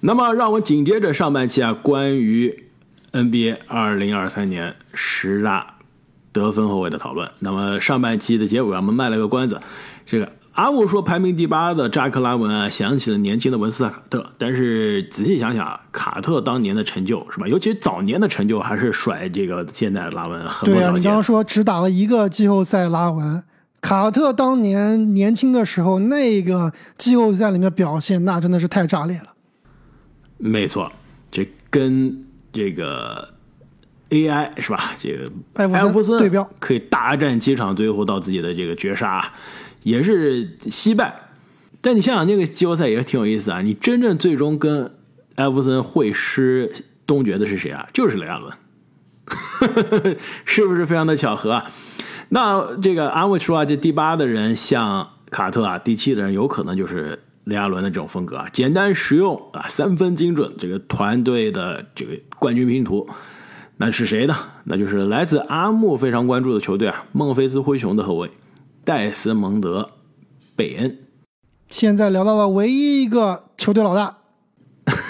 [0.00, 2.64] 那么，让我紧接着上半期啊，关于
[3.12, 5.74] NBA 二零二三年十大
[6.32, 7.30] 得分后卫的讨论。
[7.40, 9.60] 那么上半期的结尾啊，我们卖了个关子，
[10.06, 14.24] 这个阿木说排名第八的扎克拉文啊，想起了年轻的文斯卡特。
[14.38, 23.42] 但是仔细想想啊，卡特当年的成就是吧，尤其早年的成就还是甩这个现在的拉文很对啊，你刚刚说只打了一个季后赛，拉文。
[23.82, 29.26] 卡特当年年轻的时候，那个季后赛里面表现，那真的是太炸裂了。
[30.40, 30.90] 没错，
[31.30, 33.28] 这跟这个
[34.08, 34.92] AI 是吧？
[34.98, 39.32] 这个艾弗森对标，可以大战几场，最后到自己的这个绝杀，
[39.82, 41.14] 也是惜败。
[41.82, 43.60] 但你想想，那个季后赛也是挺有意思啊！
[43.60, 44.90] 你真正最终跟
[45.34, 46.72] 艾弗森会师
[47.06, 47.86] 东决的是谁啊？
[47.92, 51.70] 就是雷亚伦， 是不是非常的巧合啊？
[52.30, 57.18] 那这个安慰说啊，这第八的人像卡特啊，第七的人有可能就是。
[57.50, 63.06] 雷阿伦的这种风格啊，简单实用啊，三分精准，这个团队的这个冠军拼图，
[63.76, 64.34] 那是谁呢？
[64.64, 68.30] 那就是来自阿木非常关注的球队啊，孟菲斯灰熊的后卫
[68.84, 69.82] 戴斯蒙德·
[70.56, 70.96] 贝恩。
[71.68, 74.18] 现在聊到了唯一一个球队老大，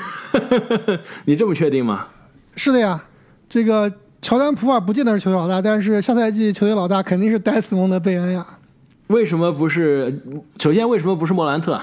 [1.26, 2.08] 你这么确定吗？
[2.56, 3.04] 是的呀，
[3.48, 8.46] 这个乔丹普尔不见得是球队老大，但是下赛季球队老大肯定是戴斯蒙德·贝恩呀。
[9.06, 10.22] 为什么不是？
[10.58, 11.80] 首先，为什么不是莫兰特？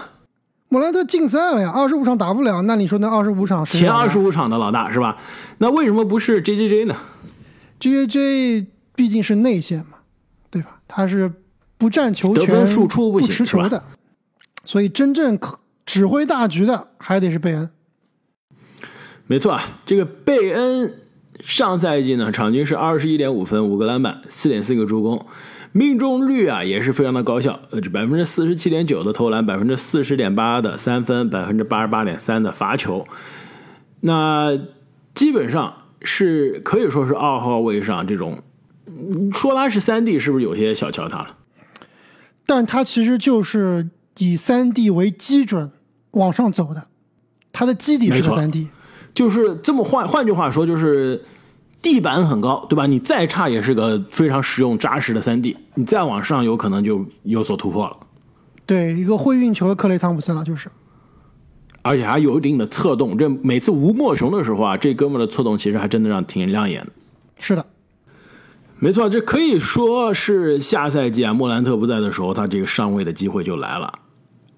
[0.69, 2.61] 莫兰特禁赛了呀，二十五场打不了。
[2.63, 5.17] 那你说那二十五场前二十五场的老大是吧？
[5.59, 6.95] 那为什么不是 J J J 呢
[7.79, 9.99] ？J J J 毕竟是内线嘛，
[10.49, 10.79] 对吧？
[10.87, 11.31] 他是
[11.77, 13.81] 不占球权、输出不持球的，
[14.65, 15.39] 所以真正
[15.85, 17.69] 指挥大局的还得是贝恩。
[19.25, 20.93] 没错啊，这个贝恩
[21.43, 25.25] 上赛季呢，场均是二十一点五分、五个篮板、四点四个助攻。
[25.77, 33.05] 命中率啊也是非常的高效，呃，这百分之四十七点九的投篮，百分之四十点八的三分，百分之八十八点三的罚球，
[33.99, 34.57] 那
[35.13, 35.71] 基本上
[36.01, 38.41] 是可以说是二号位上这种，
[39.31, 41.35] 说他是三 D 是不是有些小瞧他了？
[42.47, 43.87] 但他其实就是
[44.17, 45.69] 以三 D 为基准
[46.11, 46.87] 往上走的，
[47.53, 48.69] 他的基底是个三 D，
[49.13, 51.23] 就是这么换换句话说就是。
[51.81, 52.85] 地板很高，对吧？
[52.85, 57.97] 你再差也是个非常实用扎实的三 D，你再往上有可能就有所突破了。
[58.65, 60.69] 对，一个会运球的克雷汤普森了，就是，
[61.81, 63.17] 而且还有一定的策动。
[63.17, 66.91] 这每次无莫雄的时候啊，这哥们的策动其实还真的让挺亮眼的。
[67.39, 67.65] 是的，
[68.79, 73.93] 没错，这可以说是下赛季啊，莫兰特不在的时候，他这个上位的机会就来了。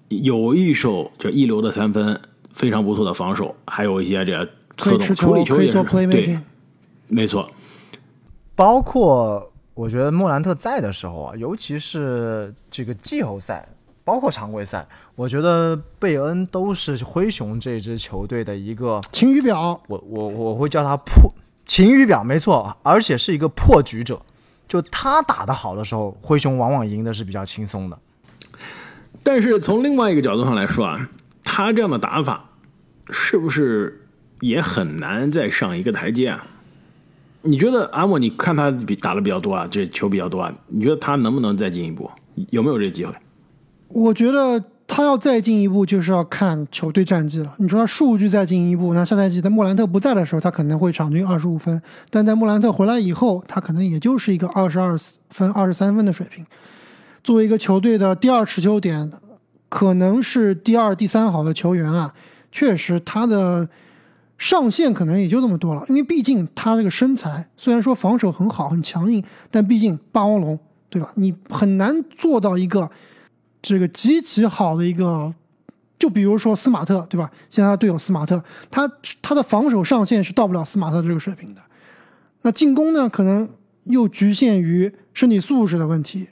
[0.08, 2.20] 有一手就一流的三分，
[2.52, 4.44] 非常不错的防守，还有一些这
[4.76, 6.36] 策动处理球也是对。
[7.10, 7.50] 没错，
[8.54, 13.68] 包括我觉得莫兰特在的时候啊，尤其是这个季后赛，
[14.04, 19.80] 包括常规赛，我觉得贝恩都是灰熊这支球队的一个晴雨表。
[19.88, 21.32] 我我我会叫他破
[21.66, 24.22] 晴雨表，没错，而且是一个破局者。
[24.68, 27.98] 就他打得好的时候，灰熊往往赢的是比较轻松的。
[29.24, 31.10] 但是从另外一个角度上来说啊，
[31.42, 32.50] 他这样的打法
[33.10, 34.06] 是不是
[34.40, 36.46] 也很难再上一个台阶啊？
[37.42, 38.18] 你觉得阿莫？
[38.18, 40.52] 你看他比打的比较多啊，这球比较多啊。
[40.68, 42.10] 你觉得他能不能再进一步？
[42.50, 43.12] 有没有这机会？
[43.88, 47.50] 我觉得他要再进一步，就是要看球队战绩了。
[47.58, 51.78] 你说他数据再进一步，那下赛季在莫兰特不在的时候，他可能会场均二十五分；
[52.10, 54.94] 但在莫兰特回来以后，他可能也就是一个二十二
[55.30, 56.44] 分、二十三分的水平。
[57.24, 59.10] 作为一个球队的第二持球点，
[59.70, 62.12] 可能是第二、第三好的球员啊，
[62.52, 63.68] 确实他的。
[64.40, 70.58] 上限可能也就这么多了，因为毕竟他这个身材虽然说防守很好很强硬，但毕竟霸王龙，
[70.88, 71.12] 对吧？
[71.16, 72.90] 你很难做到一个
[73.60, 75.34] 这个极其好的一个，
[75.98, 77.30] 就比如说斯马特，对吧？
[77.50, 78.90] 现在他队友斯马特，他
[79.20, 81.60] 他的防守上限是到不了斯马特这个水平的。
[82.40, 83.46] 那进攻呢，可能
[83.84, 86.28] 又局限于身体素质的问题，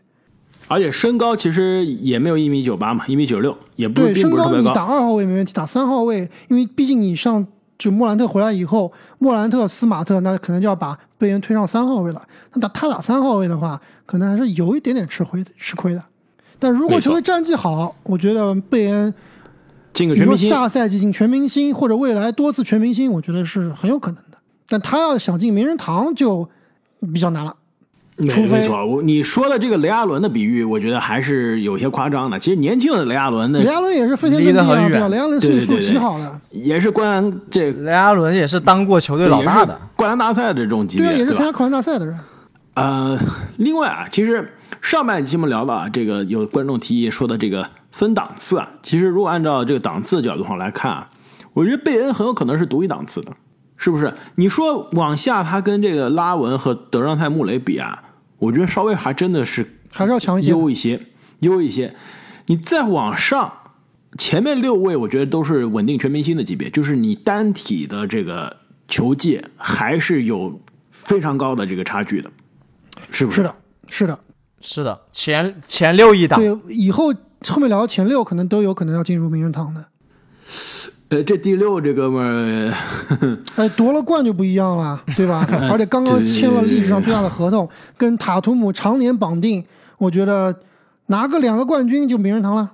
[0.66, 7.46] 而且身高其实也没有一米九八嘛，一米九六也不对，身高你打二号位没问题，打三号位，因为毕竟你上。
[7.78, 12.20] 就莫兰特回来以后，莫兰特、斯马特那可能就要把贝恩推上三号位了。
[12.52, 16.02] 那打他打三号位的话，可能还是有一点点吃亏的，吃亏的。
[16.58, 19.14] 但如果球队战绩好，我觉得贝恩
[19.92, 24.38] 进个全明星，下赛季进全明星或者未来多次全明星，我觉得是很有可能的。
[24.68, 26.48] 但他要想进名人堂就
[27.14, 27.54] 比较难了。
[28.18, 32.36] 没错，我你说的这个雷阿伦的比喻，我觉得还是有些夸张的。
[32.38, 42.18] 其实年轻的雷阿伦，雷阿伦也是飞天离得很远，雷阿伦岁数极好的，也是灌篮这雷阿伦也是当过球队老大的灌篮大赛的这种级别，对，也是参加灌篮大赛的人。
[42.74, 43.18] 呃，
[43.56, 51.08] 另外啊，其实上半期我们聊到啊，这个有观众提议说的这个分档次啊，其实如果按照这个档次的角度上来看啊，
[51.52, 53.32] 我我觉得贝恩很有可能是独一档次的，
[53.76, 54.14] 是不是？
[54.36, 58.00] 你说往下他跟这个拉文和德让泰穆雷比啊，
[58.38, 60.50] 我觉得稍微还真的是还是要强一些。
[60.50, 61.00] 优一些，
[61.40, 61.94] 优一些。
[62.46, 63.52] 你再往上，
[64.16, 68.56] 前面六位我觉得都是稳定全明星的级别，就是你单体的这个
[68.88, 72.30] 球界还是有非常高的这个差距的，
[73.10, 73.54] 是不是的，
[73.88, 74.18] 是的，
[74.60, 77.12] 是的，前前六一档，对，以后
[77.46, 79.84] 后面聊前六可能都有可能要进入名人堂的。
[81.10, 82.74] 呃，这第六这哥们儿，
[83.56, 85.46] 哎，夺了冠就不一样了，对吧？
[85.70, 87.66] 而且刚刚签了历史上最大的合同，
[87.96, 89.64] 跟塔图姆常年绑定，
[89.96, 90.54] 我觉得
[91.06, 92.72] 拿个两个冠军就名人堂了。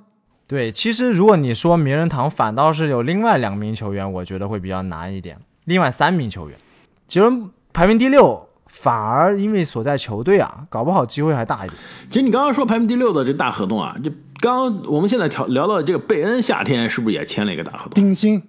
[0.48, 5.38] 对，其实如果你说名人堂，反倒是有另外两名球员，我觉得会比较难一点。
[5.66, 6.58] 另外三名球员，
[7.06, 7.26] 其实
[7.72, 11.80] 排名第六，反而因为所在球队啊，搞不好机会还大一点。
[12.10, 14.10] 其实你刚刚说排名第六的这大合同啊，这。
[14.44, 17.94] 刚我们现在聊聊到这个贝恩，夏天是不是也签了一个大合同？
[17.94, 18.42] 顶薪，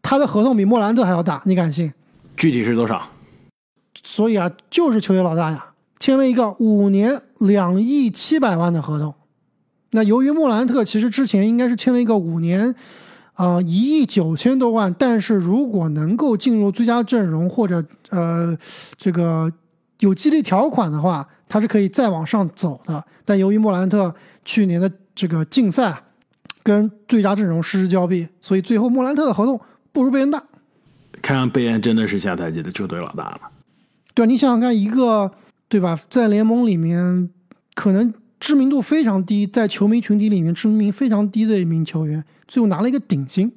[0.00, 1.92] 他的合同比莫兰特还要大，你敢信？
[2.36, 3.02] 具体是多少？
[4.04, 9.12] 所以啊，就是球队老大呀，签了一个五年两亿七百万的合同。
[9.90, 12.72] 那由于莫兰特其实之前应该是签了一个五年，
[13.34, 18.56] 呃一亿九千多万，但是如果能够进入最佳阵容或者呃
[18.96, 19.52] 这个
[19.98, 23.04] 有激励条款的话，他是可以再往上走的。
[23.24, 24.88] 但由于莫兰特去年的
[25.22, 26.02] 这个竞赛
[26.64, 29.60] 跟最佳阵容失之交臂，所以最后莫兰特的合同
[29.92, 30.42] 不如贝恩大。
[31.20, 33.40] 看上贝恩真的是下赛季的球队老大了。
[34.14, 35.30] 对，你想想看，一个
[35.68, 37.30] 对吧，在联盟里面
[37.74, 43.52] 可能知名度非常低，在球迷群体里面知名非常低的一名球员，最后拿了一个顶薪，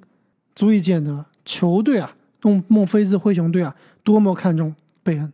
[0.54, 5.34] 足以见得球队啊，孟孟菲斯灰熊队啊，多么看重贝恩。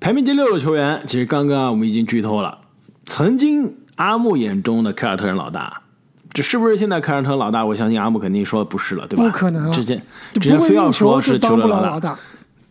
[0.00, 2.60] 排名第六的球员，其实刚刚我们已经剧透了，
[3.04, 3.76] 曾经。
[4.02, 5.80] 阿木眼中的凯尔特人老大，
[6.32, 7.64] 这是不是现在凯尔特人老大？
[7.64, 9.22] 我相信阿木肯定说不是了，对吧？
[9.22, 10.02] 不可能直接
[10.34, 12.18] 直接非要说是球队老大，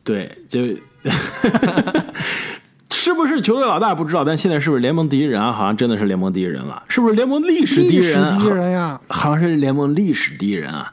[0.04, 0.60] 对，就，
[2.92, 5.54] 是不是球队老大不知道，但现在是不是联盟第一人啊？
[5.54, 8.38] 好像真的是联盟第一人了，是不是联盟历史第一人？
[8.38, 10.92] 第一人呀，好像是联盟历史第一人啊！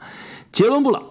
[0.53, 1.03] 杰伦布朗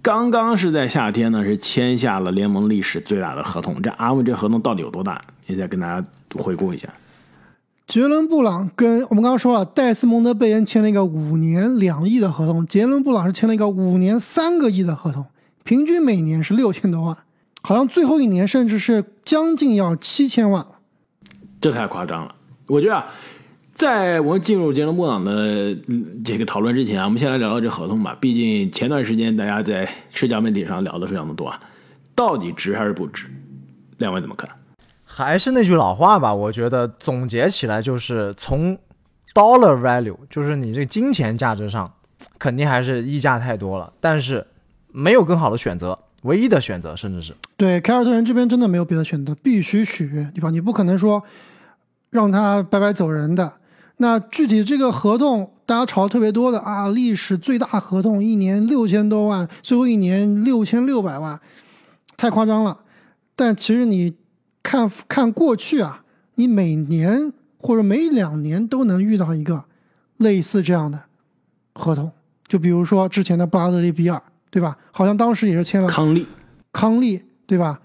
[0.00, 3.82] 刚刚是在夏天呢，是签下了联盟历史最大的合同。
[3.82, 5.20] 这阿木这合同到底有多大？
[5.46, 6.02] 也再跟大家
[6.36, 6.88] 回顾一下。
[7.90, 15.26] 杰伦布朗跟我们刚刚说了，戴斯蒙德贝恩签了一个五年两亿的合同，杰伦布朗是签了一个五年三个亿的合同，
[15.64, 17.16] 平均每年是六千多万，
[17.62, 20.76] 好像最后一年甚至是将近要七千万了，
[21.60, 22.32] 这太夸张了。
[22.68, 23.04] 我觉得，
[23.74, 25.76] 在我们进入杰伦布朗的
[26.24, 28.16] 这个讨论之前啊，我们先来聊聊这合同吧。
[28.20, 31.60] 毕竟前段时间大家在社交媒体上聊的非常的多啊，
[32.14, 33.26] 到底值还是不值？
[33.98, 34.48] 两位怎么看？
[35.24, 38.76] 还是那句老话吧，我觉得总结起来就是从
[39.34, 41.92] dollar value，就是你这个金钱价值上，
[42.38, 43.92] 肯定还是溢价太多了。
[44.00, 44.46] 但是
[44.90, 50.50] 没有更好的选择，唯一的选择甚至是对凯尔特人这边真的没有别的选择，必须续约，对吧？
[50.50, 51.22] 你不可能说
[52.10, 53.52] 让他白白走人的。
[53.98, 61.38] 那具体这个合同，大家炒特别多的啊，历史最大合同，一年六千多万，最后一年六千六百万，
[62.16, 62.78] 太夸张了。
[63.36, 64.19] 但其实你。
[64.62, 69.64] 看看过去啊，你每年或者每两年都能遇到一个
[70.18, 71.00] 类似这样的
[71.74, 72.10] 合同，
[72.46, 74.76] 就比如说之前的布拉德利比尔，对吧？
[74.92, 76.26] 好像当时也是签了康利，
[76.72, 77.80] 康利，对吧？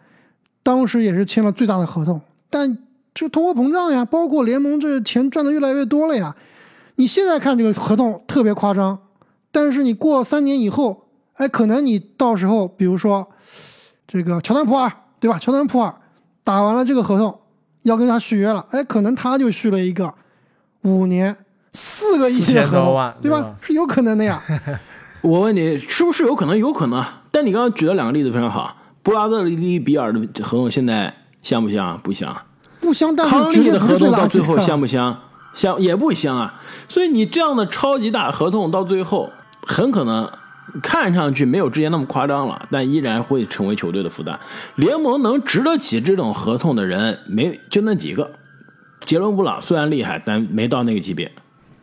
[0.61, 2.77] 当时也是签了最大的合同，但
[3.13, 6.35] 这通货膨胀呀，包括联盟这钱赚的越来越多了呀。
[6.95, 8.99] 你现在看这个合同特别夸张，
[9.51, 13.27] 但是你过三年以后，哎，可能你到时候，比如说
[14.07, 15.39] 这个乔丹普尔，对吧？
[15.39, 15.93] 乔丹普尔。
[16.45, 17.37] 打完了这个合同，
[17.81, 20.13] 要跟他续约了，哎，可能他就续了一个
[20.83, 21.35] 五年
[21.73, 23.55] 四个亿的合同，对吧？
[23.59, 24.41] 是有可能的呀。
[25.21, 26.55] 我问你，是不是有可能？
[26.55, 27.03] 有可能。
[27.31, 31.11] 但你刚刚举的两个例子非常好，布拉德利比尔的合同现在
[31.41, 31.99] 香不香？
[32.03, 32.33] 不香。
[32.79, 33.15] 不香。
[33.15, 35.19] 但康利的合同到最后香不香？
[35.55, 36.61] 香也不香啊。
[36.87, 39.31] 所以你这样的超级大合同到最后
[39.65, 40.31] 很可能。
[40.81, 44.39] 看上去没有之前那么夸张了，但依然会成为球队的负担。
[44.75, 48.31] 联盟能值得起这种合同的人没就那几个。
[49.01, 51.31] 杰伦布朗虽然厉害，但没到那个级别。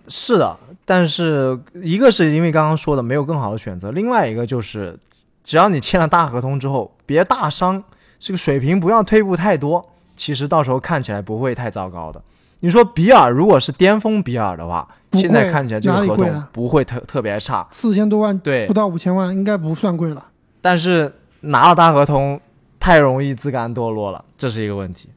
[0.09, 4.99] 是的，但是一个是因为刚刚说的没有更好的选择，另外一个就是
[5.45, 7.83] 只要你签了大合同之后，别大伤，
[8.19, 12.23] 这个水平不要退步太多，其实到时候看起来不会太糟糕的。
[12.61, 14.89] 你说比尔如果是巅峰比尔的话。
[15.21, 20.29] 现在看起来这个合同不会特特别差，四千多万，对，不到五千万应该不算贵了。
[20.61, 22.41] 但是拿了大合同
[22.79, 25.09] 太容易自甘堕落了，这是一个问题。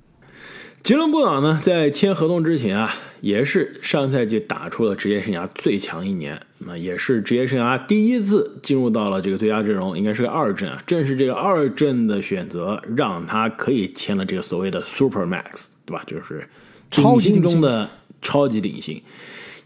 [0.83, 10.79] 杰伦布朗呢，在签合同之前啊，也是上赛季打出了职业生涯最强一年，那也是职业生涯第一次进入到了这个最佳阵容，应该是个二阵啊。
[10.85, 16.03] 正是这个二阵的选择，让他可以签了这个所谓的 Super Max，对吧？
[16.05, 16.47] 就是
[16.91, 17.89] 顶薪中的
[18.21, 19.01] 超级顶薪。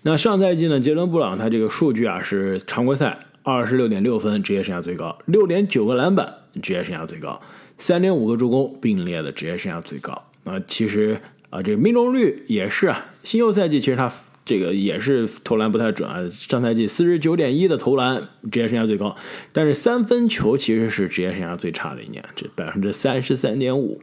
[0.01, 7.41] 那上赛季呢，杰伦布朗他这个数据啊，是常规赛二十六点六分，职业生涯最高；六点九个篮板，职业生涯最高；
[7.77, 10.13] 三点五个助攻，并列的职业生涯最高。
[10.45, 14.09] 啊，其实啊，这个命中率也是啊，新秀赛季其实他
[14.45, 16.17] 这个也是投篮不太准啊。
[16.29, 19.17] 上赛季四十九点一的投篮，职业生涯最高，
[19.51, 24.01] 但是三分球其实是职业生涯最差的一年，这百分之三十三点五。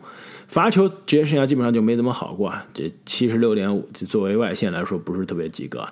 [0.49, 5.87] 罚球职业生涯基本上就没怎么好过，这七十六点五，作为外线来说不是特别及格。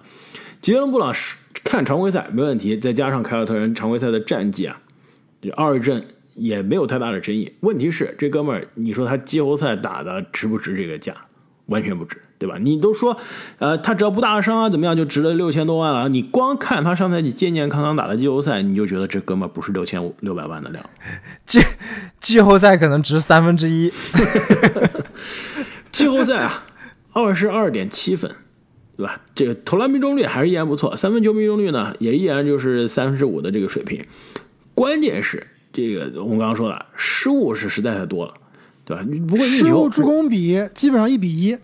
[0.61, 4.81] 杰伦布朗是看常规赛没问题，再加上凯尔特人常规赛的战绩啊，
[5.57, 6.05] 二阵。
[6.37, 7.53] 也没有太大的争议。
[7.61, 11.15] 问题是，这哥们儿，你说他季后赛打的值不值这个价？
[11.67, 12.59] 完全不值，对吧？
[12.61, 13.17] 你都说，
[13.59, 16.09] 呃，他只要不大伤啊，怎么样就值了六千多万了。
[16.11, 20.91] 你光看他上赛季健健康康打的季后赛，你就觉得这哥们儿不是六千五六百万的料。
[21.47, 21.59] 季
[22.21, 23.91] 季后赛可能值三分之一。
[25.91, 26.65] 季后赛啊，
[27.13, 28.31] 二十二点七分，
[28.97, 29.21] 对吧？
[29.35, 34.05] 这个投篮命中率还是依然不错，三分球命中率呢也依然就是三分之五的这个水平。
[34.75, 35.47] 关键是。
[35.77, 38.35] 这个我们刚刚说了，失误是实在太多了，
[38.85, 39.05] 对吧？
[39.27, 41.59] 不过失误助攻比基本上一比一，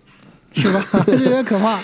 [0.52, 0.84] 是吧？
[1.06, 1.80] 这有点可怕。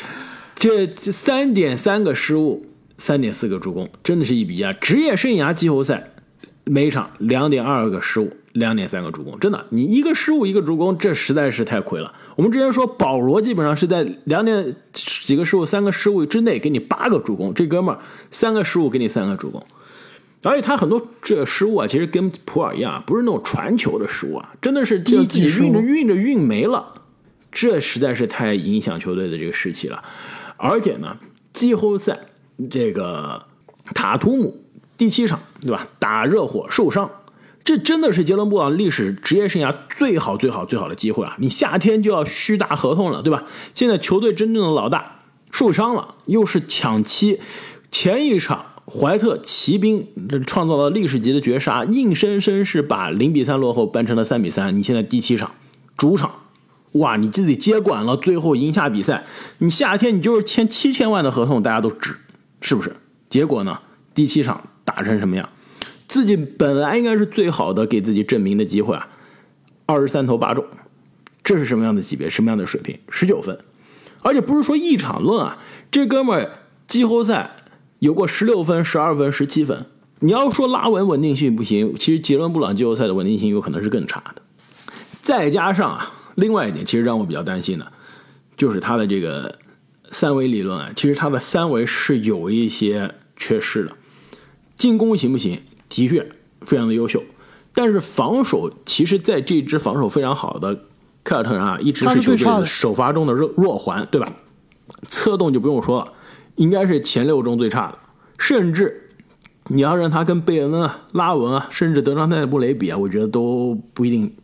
[0.54, 2.64] 这三点三个失误，
[2.98, 4.72] 三点四个助攻，真的是一比一啊！
[4.80, 6.12] 职业生涯季后赛
[6.64, 12.14] 每场两点二个失误，两点三个助攻，真的，你一个失误一个助攻，这实在是太亏了。
[12.36, 19.62] 我们之前说保罗基本上是在两点几个失误、三个失误之内给你八个助攻，这哥们儿三个失误给你三个助攻。
[20.42, 26.94] 而且他很多这个失误啊，其实跟普尔一样，不是那种传球的失误啊，真的是自己运着运着运没了，
[27.58, 30.04] 这实在是太影响球队的这个士气了。
[30.58, 31.16] 而且呢，
[31.54, 32.18] 季后赛
[32.70, 33.46] 这个
[33.94, 34.62] 塔图姆
[34.98, 37.10] 第七场对吧，打热火受伤，
[37.64, 41.34] 这真的是杰伦布朗历史职业生涯最好最好最好的机会啊！
[41.38, 43.44] 你夏天就要续大合同了，对吧？
[43.72, 47.40] 现在球队真正的老大受伤了，又是抢七，
[47.90, 48.66] 前一场。
[48.88, 54.76] 怀特骑兵这创造了历史级的绝杀，硬生生是把零比三落后扳成了三比三。
[54.76, 55.50] 你现在第七场
[55.96, 56.30] 主场，
[56.98, 59.24] 哇，你自己接管了，最后赢下比赛。
[59.58, 62.16] 你夏天你就是签七千万的合同，大家都值，
[62.60, 62.94] 是不是？
[63.28, 63.80] 结果呢，
[64.14, 65.48] 第七场打成什么样？
[66.06, 69.08] 自己本来应该是最好的给自己证明的机会啊，
[69.86, 70.64] 二十三投八中，
[71.42, 72.28] 这是什么样的级别？
[72.28, 72.98] 什么样的水平？
[73.08, 73.58] 十九分，
[74.22, 75.58] 而且不是说一场论啊，
[75.90, 76.50] 这哥们儿
[76.86, 77.52] 季后赛。
[77.98, 79.86] 有过十六分、十二分、十七分。
[80.18, 84.42] 你要说拉文稳定性不行，其实杰伦布朗季后赛的稳定性有可能是更差的。
[85.22, 87.92] 再加上啊，另外一点，其实让我比较担心的，
[88.56, 89.58] 就是他的这个
[90.10, 93.92] 三维理论啊，其实他的三维是有一些缺失的。
[94.76, 95.60] 进攻行不行？
[95.88, 97.22] 的确非常的优秀，
[97.72, 100.84] 但是防守，其实在这支防守非常好的
[101.24, 104.32] 凯尔特人啊，一直是球队首发中的弱弱环，对吧？
[105.08, 106.12] 策动就不用说了。
[106.56, 107.98] 应该是前六中最差的，
[108.38, 109.10] 甚至
[109.68, 114.34] 你要让他跟贝恩啊、拉文啊，甚至德章泰、布雷比啊，我觉得都不一定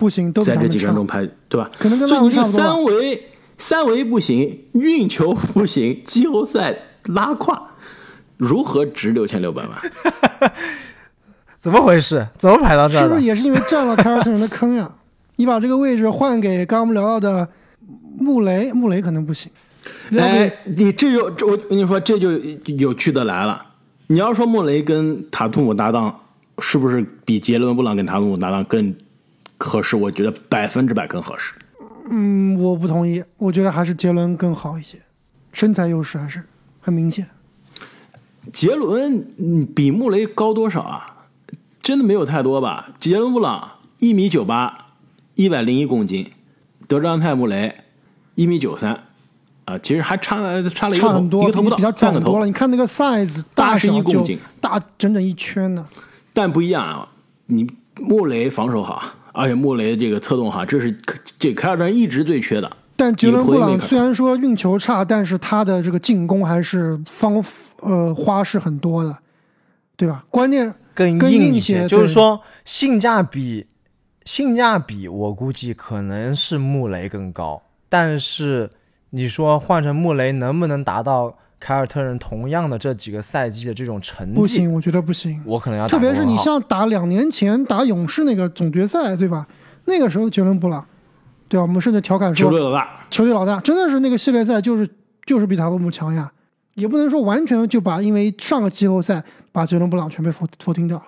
[0.00, 1.70] 不行，都在这几个人中排，对吧？
[1.78, 3.22] 可能跟所以你这三维
[3.58, 7.72] 三维不行，运球不行，季后赛拉胯，
[8.38, 10.52] 如何值六千六百万？
[11.60, 12.26] 怎么回事？
[12.38, 13.02] 怎么排到这儿？
[13.02, 14.90] 是不是也是因为占了凯尔特人的坑呀？
[15.36, 17.46] 你把这个位置换给刚刚我们聊到的
[18.18, 19.52] 穆雷，穆雷可能不行。
[20.16, 22.32] 哎，你这就这我跟你说，这就
[22.78, 23.66] 有趣的来了。
[24.06, 26.18] 你要说穆雷跟塔图姆搭档，
[26.58, 28.94] 是不是比杰伦布朗跟塔图姆搭档更
[29.60, 29.94] 合适？
[29.94, 31.54] 我觉得百分之百更合适。
[32.08, 34.98] 嗯，我不同意，我觉得还是杰伦更好一些，
[35.52, 36.42] 身材优势还是
[36.80, 37.26] 很明显。
[38.52, 39.24] 杰伦
[39.74, 41.28] 比穆雷高多少啊？
[41.82, 42.90] 真的没有太多吧？
[42.98, 44.86] 杰伦布朗一米九八，
[45.34, 46.32] 一百零一公斤，
[46.88, 47.74] 德章泰·穆雷
[48.34, 49.04] 一米九三。
[49.66, 52.46] 啊，其实还差了差了一个头，一个头不到，半个头了。
[52.46, 55.86] 你看那个 size，大十一公斤，大整整一圈呢。
[56.32, 57.08] 但不一样啊，
[57.46, 59.00] 你穆雷防守好，
[59.40, 60.96] 而且穆雷这个策动哈，这是
[61.38, 62.70] 这凯尔特人一直最缺的。
[62.96, 67.42] 但杰伦布朗虽然说运球差，但是他的这个进攻还是方
[67.80, 69.16] 呃花式很多的，
[69.96, 70.24] 对吧？
[70.30, 73.66] 关键更硬一些，就是说性价比，
[74.24, 78.70] 性价比我估计可能是穆雷更高，但是。
[79.12, 84.34] 你说换成穆雷能不能达到凯尔特人同样的这几个赛季的这种成绩？
[84.34, 85.40] 不行，我觉得不行。
[85.44, 89.46] 我可能要特别是你像打两年前打勇士那个总决赛，对吧？
[89.84, 90.84] 那个时候杰伦布朗
[91.48, 91.62] 对吧？
[91.62, 94.88] 我们甚至调侃说球队老大，球队老大真的是那个系列赛就是
[95.26, 96.32] 就是比塔图姆强呀，
[96.74, 101.04] 也不能说完全就把因为上个季后赛把杰伦布朗全被否否定掉了。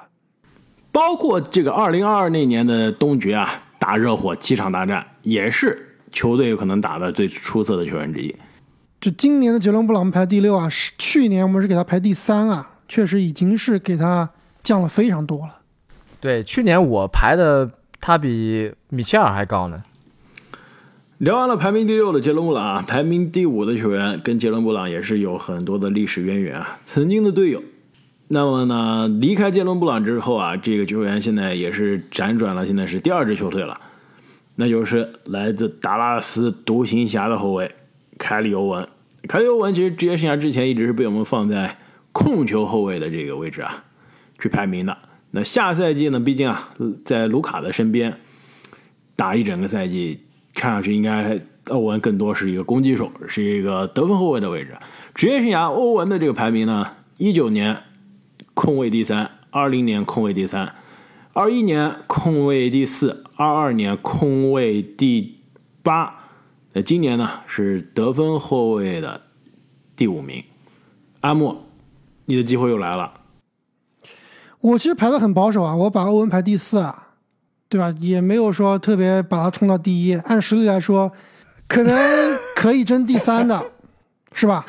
[0.90, 8.35] 包括这个二零二二那年的东决啊，打热火七场大战，也是球队有可能打的最出色的球员之一。
[9.02, 14.30] 就今年的杰伦布朗排第六啊，是去年我们是给他排第三啊，确实已经是给他
[14.62, 15.59] 降了非常多了。
[16.21, 17.68] 对，去年我排的
[18.00, 19.82] 他比米切尔还高呢。
[21.18, 27.61] 聊完了排名第六的杰伦布朗啊，排名第五的球员跟杰伦布朗也是有很多的历史渊源啊，曾经的队友。
[28.28, 33.80] 那么呢，离开杰伦布朗之后啊，这个球员现在也是辗转了，现在是第二支球队了，
[34.54, 37.75] 那就是来自达拉斯独行侠的后卫
[38.23, 38.88] 凯里欧文。
[39.26, 41.76] 凯里欧文其实职业生涯之前一直是被我们放在
[42.12, 43.83] 控球后卫的这个位置啊
[44.38, 44.97] 去排名的。
[45.33, 46.73] 那下赛季呢，毕竟啊
[47.05, 48.17] 在卢卡的身边
[49.17, 50.21] 打一整个赛季，
[50.55, 54.76] 看上去应该欧文更多是一个攻击手，是一个得分后卫的位置。
[55.14, 56.87] 职业生涯欧文的这个排名呢，
[57.17, 57.76] 一九年。
[58.55, 60.75] 控卫第三，二零年控卫第三，
[61.33, 65.38] 二一年控卫第四，二二年控卫第
[65.83, 66.22] 八，
[66.75, 69.21] 那今年呢是得分后卫的
[69.95, 70.43] 第五名。
[71.21, 71.67] 阿莫，
[72.26, 73.12] 你的机会又来了。
[74.61, 77.09] 我其实排的很保守啊，我把欧文排第四啊，
[77.69, 77.95] 对吧？
[78.00, 81.12] 也没有说特别把他冲到第一，按实力来说，
[81.69, 81.95] 可能
[82.57, 83.62] 可以争第三的，
[84.33, 84.64] 是吧？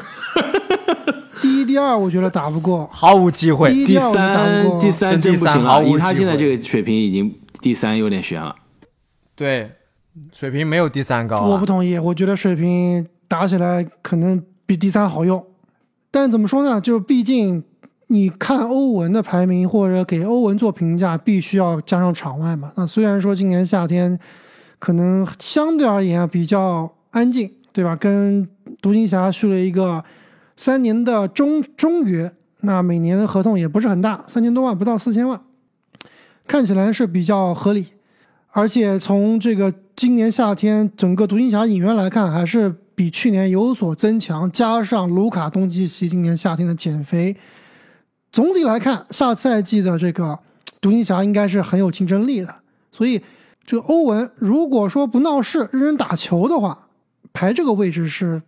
[1.42, 3.72] 第一、第二，我觉得打不过， 毫无机会。
[3.72, 8.56] 第第三，过第三真不行了，毫无以他现在这个水平，已经第三有点悬了。
[9.36, 9.72] 对，
[10.32, 15.44] 水平没有第三高、我不同意，我觉得水平打起来可能比第三好用。
[16.12, 16.80] 但怎么说呢？
[16.80, 17.64] 就毕竟
[18.08, 22.72] 你看欧文的排名或者给欧文做评价，必须要加上场外嘛。
[22.76, 24.20] 那虽然说今年夏天
[24.78, 27.96] 可能相对而言比较安静，对吧？
[27.96, 28.48] 跟
[28.82, 30.04] 独行侠续了一个
[30.56, 35.42] 三年的中中约，那每年的合同也不是很大，三千多万不到四千万，
[36.46, 37.88] 看起来是比较合理。
[38.56, 44.50] 而且从这个今年夏天整个独行侠引援来看，还是比去年有所增强。
[44.52, 47.36] 加上卢卡东契奇今年夏天的减肥，
[48.32, 50.38] 总体来看，下赛季的这个
[50.80, 52.56] 独行侠应该是很有竞争力的。
[52.92, 53.20] 所以，
[53.66, 56.90] 这个欧文如果说不闹事、认真打球的话，
[57.34, 58.44] 排这个位置是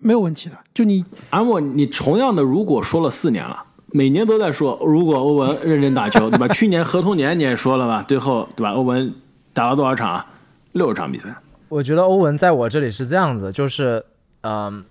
[0.00, 0.56] 没有问题的。
[0.74, 3.62] 就你阿莫，你同样的如果说了四年了，
[3.92, 6.48] 每年都在说，如果欧文认真打球，对吧？
[6.48, 8.72] 去年合同年你也说了吧，最后对吧？
[8.72, 9.14] 欧文
[9.54, 10.26] 打了多少场啊？
[10.72, 11.34] 六十场比赛。
[11.68, 14.04] 我觉得欧文在我这里是这样子，就是，
[14.42, 14.84] 嗯、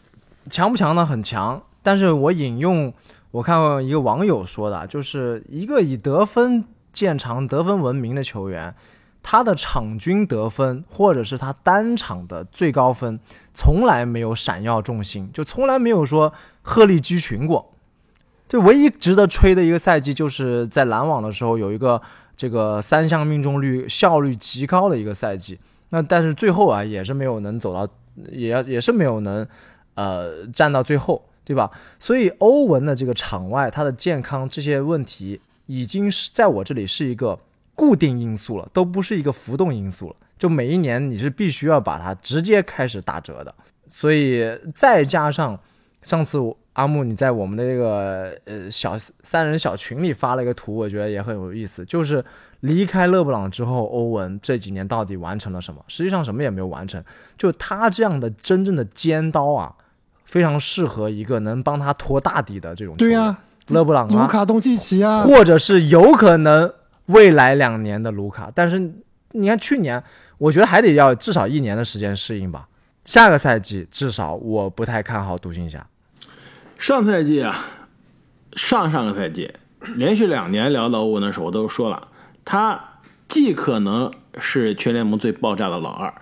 [0.49, 1.05] 强不强呢？
[1.05, 1.61] 很强。
[1.83, 2.93] 但是我引用
[3.31, 8.73] 我看过一个网友说的，就是一个以得分见长、得分闻名的球员，
[9.21, 13.19] 他的场均得分或者是他单场的最高分，
[13.53, 17.73] 从来没有闪耀众星，就从来没有说鹤立鸡群过。
[18.47, 22.01] 就唯一值得吹的一个赛季，就是在篮网的时候有一个
[22.35, 25.59] 这个三项命中率效率极高的一个赛季。
[25.89, 27.87] 那但是最后啊，也是没有能走到，
[28.31, 29.47] 也要也是没有能
[29.93, 31.69] 呃站到最后，对吧？
[31.99, 37.39] 所以欧文的这个场外他的健康这些问题，已经是在我这里是一个
[37.75, 40.15] 固定因素了，都不是一个浮动因素了。
[40.39, 43.53] 就每一年你是必须要把它直接开始打折的，
[43.87, 44.43] 所以
[44.73, 45.59] 再加上
[46.01, 52.23] 上次我阿木你在我们的这个呃小三人小群里发了一个图，我觉得也很有意思，就是
[52.61, 55.79] 离开勒布朗之后，欧文这几年到底完成了什么？
[55.87, 57.03] 实际上什么也没有完成。
[57.37, 59.75] 就他这样的真正的尖刀啊，
[60.25, 63.17] 非常适合一个能帮他拖大底的这种球员。
[63.17, 66.73] 对呀、勒布朗啊，卢卡东契奇啊，或者是有可能
[67.07, 68.51] 未来两年的卢卡。
[68.55, 68.79] 但是
[69.33, 70.03] 你看去年，
[70.39, 72.67] 我觉得还得要至少一年的时间适应吧。
[73.05, 75.85] 下个赛季至少我不太看好独行侠。
[76.83, 77.65] 上赛季啊，
[78.57, 79.49] 上上个赛季，
[79.95, 82.09] 连续两年聊到欧文的时候，我都说了，
[82.43, 86.13] 他既可能是全联盟最爆炸的老二，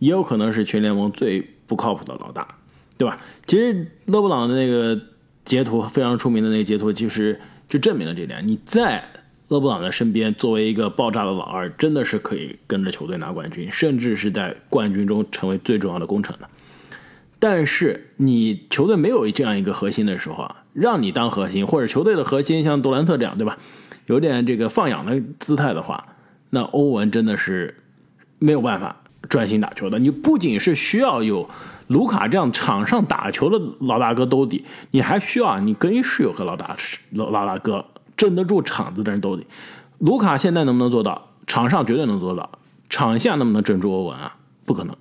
[0.00, 2.56] 也有可能是全联盟最不靠谱的老大，
[2.98, 3.18] 对吧？
[3.46, 5.00] 其实勒布朗的那个
[5.44, 8.44] 截图非常出名的那个截图，其实就证明了这点。
[8.44, 9.04] 你在
[9.46, 16.48] 勒布朗的身边，作为一个爆炸的老二，真的是可以跟着球队拿冠军，甚至是在冠军中成为最重要的功臣的。
[17.40, 23.56] 但是你球队没有这样一个核心的时候啊，让你当核心，或者球队的核心像杜兰特这样，对吧？
[24.06, 26.04] 有点这个放养的姿态的话，
[26.50, 27.82] 那欧文真的是
[28.38, 28.94] 没有办法
[29.28, 29.98] 专心打球的。
[29.98, 31.48] 你不仅是需要有
[31.86, 36.76] 卢卡这样场上打球的老大哥兜底，你还需要，你更衣室有个老大
[37.12, 39.46] 老老大哥镇得住场子的人兜底。
[39.98, 41.28] 卢卡现在能不能做到？
[41.46, 42.50] 场上绝对能做到，
[42.88, 44.36] 场下能不能镇住欧文啊？
[44.64, 44.94] 不可能。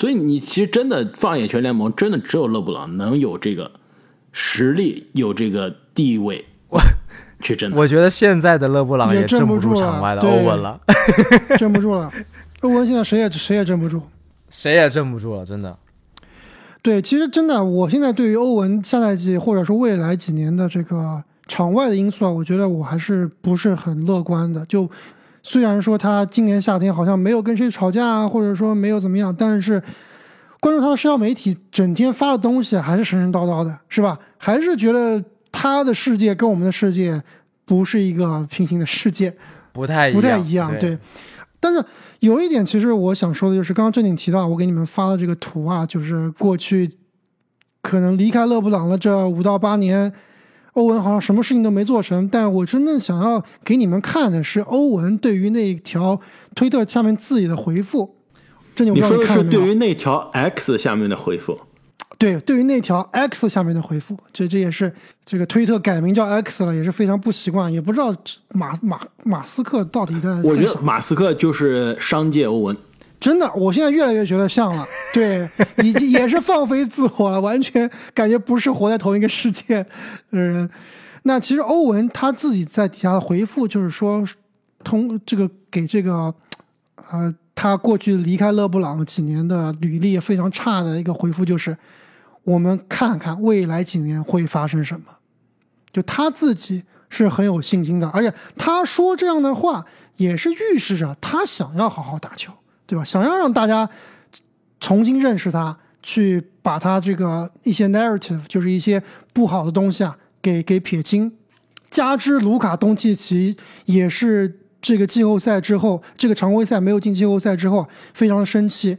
[0.00, 3.70] 所以你其实真的放眼全联盟，真的只有勒布朗能有这个
[4.32, 6.80] 实力，有这个地位，我
[7.42, 7.70] 去争。
[7.74, 10.80] 我觉得现在的勒布朗也镇不住场外的欧文了，
[11.58, 12.10] 镇不住了。
[12.62, 14.00] 欧文现在谁也谁也镇不住，
[14.48, 15.76] 谁也镇不住了，真的。
[16.80, 24.64] 对，其实真的，我现在对于欧文下赛季或者说未来几年的这个场外的因素啊，我觉得我还是不是很乐观的。
[24.64, 24.90] 就
[25.42, 29.82] 虽然说他今年夏天好像没有跟谁吵架啊，或者说没有怎么样，但是
[30.60, 34.18] 关注他的社交媒体整天发的东西还是神神叨叨的，是吧？
[34.36, 37.22] 还是觉得他的世界跟我们的世界
[37.64, 39.34] 不是一个平行的世界，
[39.72, 40.98] 不太不太一样，对。
[41.62, 41.84] 但是
[42.20, 46.90] 有一点，其实我想说的就是，刚刚正经提到，我给你们发的这个图啊，就是过去
[47.82, 50.10] 可能离开勒布朗了这五到八年，
[50.74, 52.28] 欧文好像什么事情都没做成。
[52.28, 56.20] 但我真正想要给你们看的是欧文对于那一条
[56.54, 58.16] 推特下面自己的回复。
[58.74, 61.58] 正经，你说的是对于那条 X 下面的回复？
[62.16, 64.92] 对，对于那条 X 下面的回复，这这也是
[65.24, 68.14] 这个推特改名叫 X 了，也是非常不习惯，也不知道
[68.50, 70.30] 马马马斯克到底在。
[70.42, 72.76] 我觉得马斯克就是商界欧文，
[73.20, 75.48] 真的，我现在越来越觉得像了， 对，
[75.84, 79.84] 已经也是放飞自我了，完全感觉不是活在同一个世界
[80.30, 80.68] 的人。
[81.24, 84.24] 那其实欧文他自己在底下的回复就是说，
[84.82, 86.34] 通这个给这个
[87.10, 91.76] 呃他过去离开勒布朗几年的履历非常差的一个回复就是。
[92.42, 95.04] 我们看看未来几年会发生什么，
[95.92, 99.84] 就他自己是很有信心的，而且他说这样的话
[100.16, 102.50] 也是预示着他想要好好打球，
[102.90, 103.04] 对吧？
[103.04, 103.88] 想要让大家
[104.80, 109.00] 重新认识他，去把他这个一些 narrative，就是一些
[109.32, 111.32] 不好的东西啊，给给撇清。
[111.88, 118.98] 加之卢卡东契奇也是这个季后赛之后，这个常规赛没有进季后赛之后，非常的生气，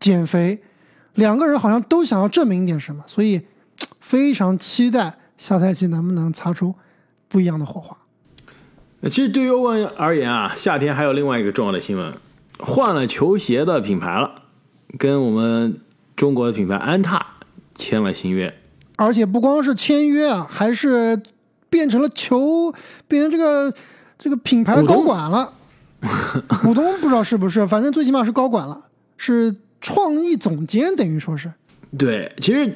[0.00, 0.58] 减肥。
[1.16, 3.42] 两个人好像都想要证明一点什么，所以
[4.00, 6.74] 非常期待下赛季能不能擦出
[7.28, 7.94] 不一样的火花。
[9.00, 12.14] 那其实对于欧文而言啊，夏天还有另外一个重要的新闻，
[12.62, 14.42] 换了球鞋的品牌了，
[14.96, 15.80] 跟我们
[16.16, 17.26] 中国的品牌安踏
[17.74, 18.54] 签了新约，
[18.96, 21.20] 而且不光是签约啊，还是
[21.68, 22.72] 变成了球，
[23.06, 23.74] 变成这个
[24.18, 25.52] 这个品牌的高管了。
[26.62, 29.54] 股东不知道是不是，反正最起码是高管了，是。
[29.84, 31.52] 创意总监等于说是，
[31.98, 32.72] 对，其实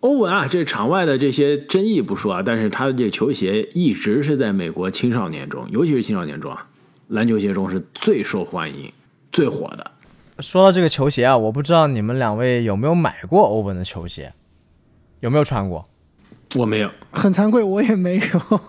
[0.00, 6.66] 欧文啊，这场外的这些争议不说啊，但是他的这个球鞋一直是在美国青少年中，尤其是青少年中啊，
[7.08, 8.92] 篮球鞋中是最受欢迎、
[9.32, 9.90] 最火的。
[10.38, 14.32] 说到这个球鞋啊，我不知道你们两位有没有买过欧文的球鞋，
[15.20, 15.86] 有没有穿过？
[16.56, 18.60] 我没有，很惭愧，我也没有。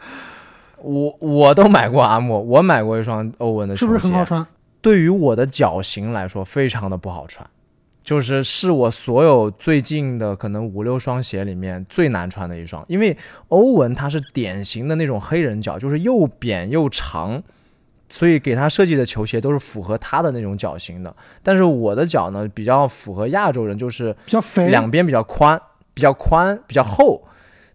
[0.80, 4.46] 我我都买过阿莫，我买过一双欧文的球鞋，是不是很好穿？
[4.80, 7.44] 对于我的脚型来说，非常的不好穿，
[8.04, 12.84] 就是是我所有最近的可能五六双鞋里面最难穿的一双。
[12.86, 13.18] 因为
[13.48, 17.42] 欧文他是典型的那种黑人脚，就是又扁又长，
[18.08, 21.14] 所以给他设计的球鞋都是符合他的那种脚型的。
[21.42, 25.60] 但是我的脚呢，比较符合亚洲人，就是比较肥，两边比较宽，
[25.94, 27.26] 比较宽，比较厚。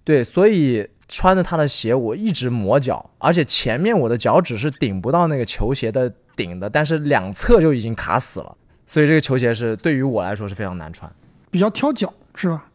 [0.04, 6.14] 对，所以穿着他的鞋，我一直磨脚，而且前面我的脚趾是顶不到那个球鞋的。
[6.36, 11.08] 顶的，但是两侧就已经卡死了，所以这个球鞋是对于我来说是非常难穿，
[11.52, 12.66] 比较挑脚是吧？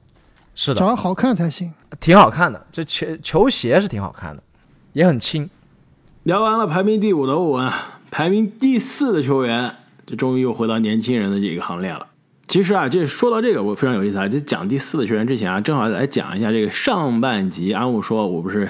[0.54, 1.74] 是的，脚要好看才行。
[1.98, 4.40] 挺好看的，这球球鞋是挺好看的，
[4.92, 5.50] 也很轻。
[6.28, 7.72] 聊完了排名第五的欧文，
[8.10, 12.06] 排名第四的球员，这终于又回到年轻人的这个行列了。
[12.46, 14.28] 其实啊，这说到这个，我非常有意思啊。
[14.28, 17.72] 就讲第四的球员之前啊，正好来讲一下这个上半集。
[17.72, 18.68] 阿木说，我不是。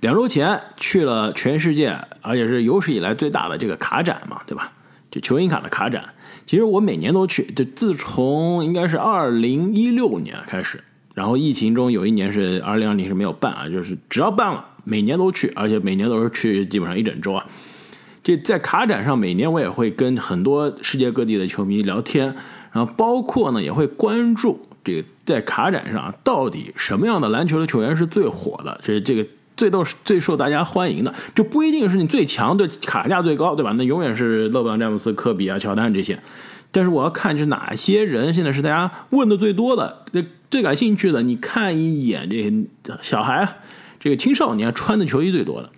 [0.00, 4.72] 两周前去了全世界，而且是有史以来最大的这个卡展嘛，对吧？
[5.10, 6.02] 就球星卡的卡展。
[6.46, 17.44] 其实我每年都去，就自从应该是二零一六年开始，然后疫情中有一年是二零二零是没有办啊，就是只要办了，每年都去，而且每年都是去基本上一整周啊。
[18.22, 22.36] 这在卡展上，每年我也会跟很多世界各地的球迷聊天，
[22.72, 29.26] 然后包括呢也会关注这个在卡展上到底什么样的篮球的球员是最火的，这这个。
[29.56, 33.72] 最都是最受大家欢迎的，就不一定是你最强，对卡价最高，对吧？
[33.78, 36.18] 那永远是勒布朗、詹姆斯、科比啊、乔丹这些。
[36.72, 41.22] 但是我要看是哪些人现在是大家问的最多的、最最感兴趣的。
[41.22, 42.52] 你看一眼这些
[43.00, 43.48] 小孩，
[44.04, 45.70] 这个青少年穿的球衣最多的。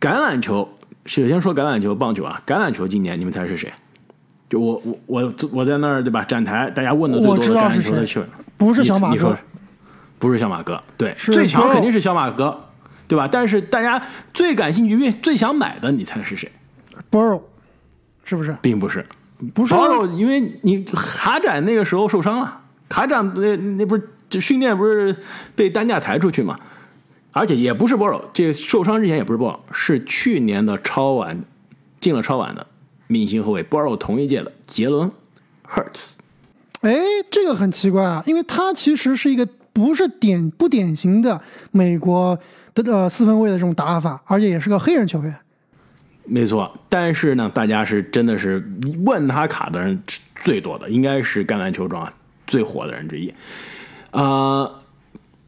[0.00, 0.68] 橄榄球，
[1.06, 3.72] 首先说橄榄球、棒球啊，橄榄球今年你们猜是谁？
[4.48, 6.22] 就我我我我在那儿对吧？
[6.22, 9.36] 展台，大家问的最多的橄榄球的球员，不是小马哥，
[10.20, 12.62] 不是小马哥，对，最强肯定是小马哥。
[13.08, 13.28] 对吧？
[13.30, 14.00] 但是大家
[14.32, 16.50] 最感兴趣、最最想买的，你猜是谁
[17.10, 17.42] ？Bro，
[18.22, 18.56] 是不是？
[18.60, 19.04] 并不是，
[19.52, 25.16] 不是啊 Borrow，因为你卡展那个时候受伤了，卡展那那不是这训练不是
[25.56, 26.58] 被担架抬出去嘛？
[27.36, 31.44] 而且也不是 Borrow，这受伤之前也不是 Borrow，是去年的超晚
[32.00, 32.66] 进了超晚的
[33.08, 35.12] 明星后卫 Borrow 同一届的杰伦
[35.68, 36.14] Hurts。
[36.80, 36.96] 哎，
[37.30, 41.38] 这个很奇怪啊，因为他其实是一个不是典不典型的
[41.72, 42.38] 美国
[42.74, 45.36] 的呃四分卫的这种打法，而且也是个黑人球员。
[46.24, 48.66] 没错，但是呢，大家是真的是
[49.04, 50.02] 问他卡的人
[50.42, 52.10] 最多的，应该是橄榄球中啊
[52.46, 53.30] 最火的人之一。
[54.12, 54.70] 啊、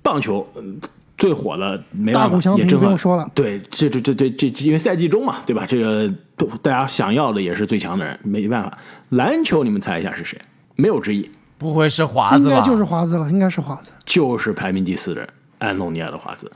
[0.03, 0.79] 棒球嗯
[1.19, 5.67] 最火的没办法，大谷翔平也正好不用说了对，这这这这这，因为赛季中嘛，对吧？
[5.67, 8.79] 这个都大家想要的也是最强的人，没办法。
[9.11, 10.41] 篮球你们猜一下是谁？
[10.77, 11.29] 没有之一，
[11.59, 12.55] 不会是华子吧？
[12.55, 13.91] 应该就是华子了，应该是华子。
[14.05, 15.29] 就是排名第四的人
[15.59, 16.51] 安东尼奥的华子。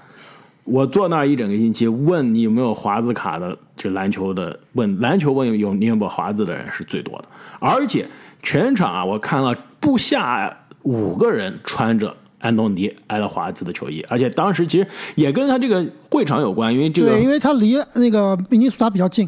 [0.62, 7.25] 我坐那儿一整个星期，问你有没有华子卡的，就篮球的，问篮球问有你有没有华子的人是最多的，
[7.59, 8.07] 而且
[8.44, 19.26] 全场啊，我看了不下五个人穿着安东尼埃德华兹的球衣，而且当时其实也跟他这个会场有关，因为这个对，因为他离那个明尼苏达比较近。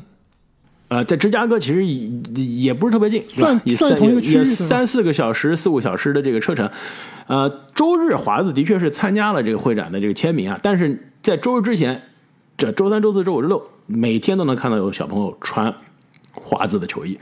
[0.88, 6.70] 呃，在芝加哥其实也也不是特别近，算也算同一个区域三四个小时、四五小时的这个车程。
[7.26, 12.02] 呃，周日华子的确是参加了这个会展的这个签名啊，但是在周日之前，
[12.58, 15.74] 这周三、周四周五、周六每天都能看到有小朋友穿
[16.32, 17.18] 华子的球衣，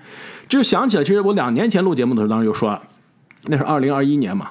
[0.48, 2.83] 就想起来，其实我两年前录节目的时候，当时就说了，
[3.44, 4.50] 那是二零二一年嘛，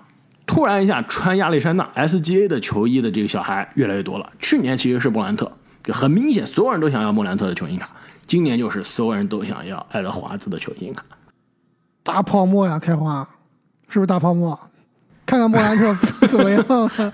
[0.51, 4.29] 突然一下穿亚历山大 SGA 的球衣的这个小孩越来越多了。
[4.37, 5.49] 去年其实是莫兰特，
[5.81, 7.89] 就很明显，所有人都想要莫兰特的球星卡。
[8.27, 11.05] 今年就是所有人都想要爱德华兹的球星卡。
[12.03, 13.25] 大泡沫呀，开花，
[13.87, 14.59] 是不是大泡沫？
[15.25, 15.95] 看看莫兰特
[16.27, 17.11] 怎么样？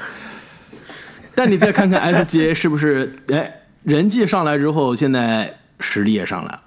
[1.35, 6.61] 但你再看看 SGA 是不是，哎，人气上来之后，现在实力也上来了。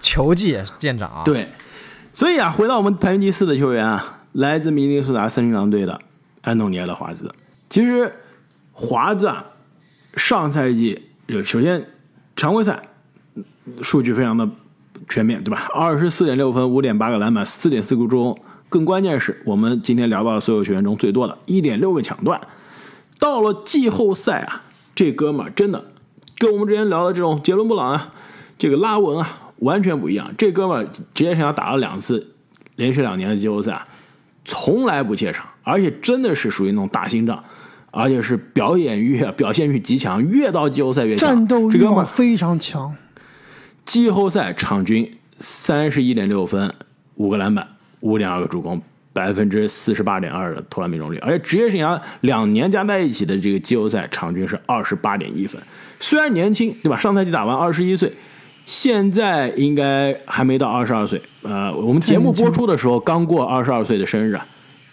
[0.00, 1.48] 球技也是见长啊。，对，
[2.12, 6.00] 所以啊，回到我们排名第四的球员啊，来自明尼苏达森林狼队的
[6.42, 7.30] 安东尼·爱德华兹。
[7.68, 8.12] 其实
[8.72, 9.44] 华子啊，
[10.14, 11.02] 上赛季
[11.44, 11.84] 首先
[12.36, 12.80] 常规赛
[13.82, 14.48] 数据非常的
[15.08, 15.68] 全面，对吧？
[15.74, 18.38] 二十四点六分，五点八个篮板，四点四个助攻。
[18.68, 22.40] 更关键是我们今天聊到的所有球员中最多的一点六个抢断。
[23.18, 24.62] 到了季后赛啊，
[24.94, 25.84] 这哥们儿真的
[26.36, 28.12] 跟我们之前聊的这种杰伦布朗啊，
[28.58, 30.30] 这个拉文啊，完全不一样。
[30.36, 32.34] 这哥们儿职业生涯打了两次，
[32.76, 33.82] 连续两年的季后赛，
[34.44, 37.44] 从来不怯场，而且真的是属于那种大心脏，
[37.90, 41.28] 而且是表演欲、啊、表现欲极强，越到季后赛越强。
[41.28, 42.94] 战斗欲这哥们儿望非常强。
[43.84, 46.72] 季后赛场均三十一点六分，
[47.16, 47.66] 五个篮板，
[48.00, 48.80] 五点二个助攻，
[49.12, 55.60] 百分之四十八点二的投篮命中率，而且职业生涯两年加在一起的这个季后赛场均是二十八点一分。
[56.00, 56.96] 虽然年轻，对吧？
[56.96, 58.12] 上赛季打完二十一岁，
[58.66, 61.20] 现在应该还没到二十二岁。
[61.42, 64.46] 呃，我们节目播出的时候刚过二十二岁的生日啊，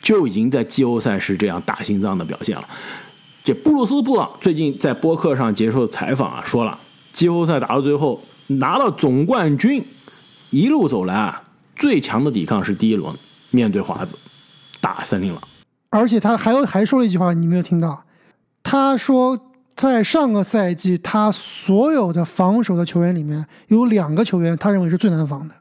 [0.06, 2.70] 就已经在季后赛是这样大心脏的表现了。
[3.44, 6.80] 这布鲁斯·布朗最近在播客上接受采访啊，说了，
[7.12, 9.84] 季后赛打到最后拿到总冠军，
[10.52, 11.42] 一路走来啊，
[11.76, 13.16] 最强的抵抗是第一轮
[13.50, 14.16] 面对华子
[14.80, 15.42] 打森林狼。
[15.90, 18.04] 而且他还有还说了一句话，你没有听到？
[18.62, 19.40] 他说，
[19.76, 25.56] 在上个赛季，他所有的防守的球员里面，有两个球员他认为是最难防的，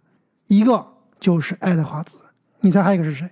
[0.49, 0.87] 一个
[1.19, 2.19] 就是爱德华兹。
[2.61, 3.27] 你猜还有一个是谁？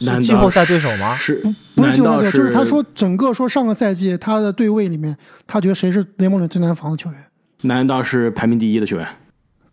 [0.00, 1.14] 是季后赛对手吗？
[1.14, 1.42] 是
[1.74, 7.24] 不是季后赛就是他说整个说上个赛季他的对位里面，他觉得谁是联盟里最难防的球员，
[7.62, 9.06] 难道是排名第一的球员？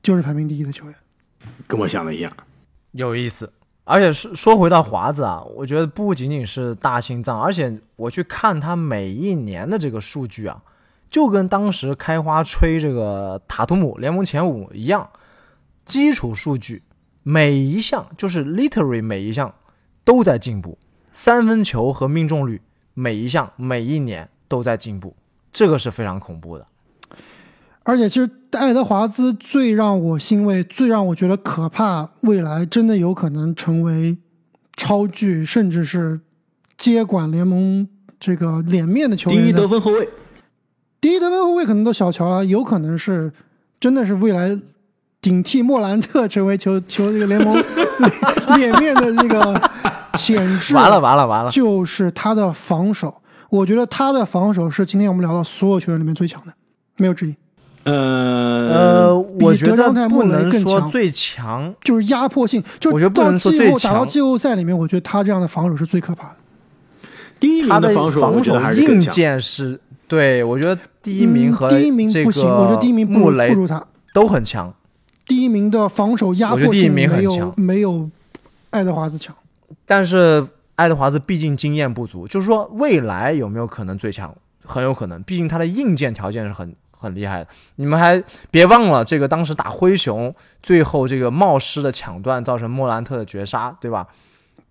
[0.01, 0.95] 就是排名第一的球员。
[1.67, 2.31] 跟我想的一样。
[2.91, 3.51] 有意思。
[3.87, 10.59] 而且说说回到华子啊，我觉得不仅仅是大心脏，而且我去看他每一年的这个数据啊，
[11.07, 15.07] 就跟当时开花吹这个塔图姆联盟前五一样，
[15.85, 16.81] 基础数据
[17.21, 19.53] 每一项就是 literally 每一项
[20.05, 20.77] 都在进步，
[21.11, 22.61] 三分球和命中率
[22.93, 25.15] 每一项每一年都在进步，
[25.51, 26.65] 这个是非常恐怖的。
[27.83, 34.17] 而且，其实爱德华兹最让我欣慰、最让我觉得可怕，未来真的有可能成为
[34.75, 36.19] 超巨，甚至是
[36.77, 37.87] 接管联盟
[38.19, 39.43] 这个脸面的球员的。
[39.43, 40.09] 第一得分后卫，
[40.99, 43.31] 第一得分后卫可能都小瞧了，有可能是
[43.79, 44.59] 真的是未来
[45.21, 47.53] 顶替莫兰特成为球球这个联盟
[48.57, 49.71] 脸 脸面的那个
[50.17, 50.73] 潜质。
[50.75, 51.51] 完了完了完了！
[51.51, 56.53] 就是他的防守，我觉得他的防守是今天我们聊到所有球员里面最强的，
[56.97, 57.35] 没有之一。
[57.83, 66.35] 呃呃，我觉得德章泰不能更强说最强，就是压迫性，就我觉得不到能说季最强后打到季后赛里面，我觉得他这样的防守是最可怕的。
[67.39, 68.99] 第一名他的防守，防守还是硬。
[68.99, 73.85] 件是，对我觉得第一名和嗯、第一名这不行，我觉得个第一名不如穆雷不如他。
[74.13, 74.73] 都很强。
[75.27, 78.09] 第一名的防守压迫性没有没有
[78.71, 79.35] 爱德华兹强。
[79.85, 87.47] 但是爱德华兹毕竟经验不足，就是说未来有没有可能最强，很有可能，毕竟他的硬件条件是很很厉害的。
[87.75, 94.07] 你们还别忘了，这个当时打灰熊，最后这个冒失的抢断造成莫兰特的绝杀，对吧？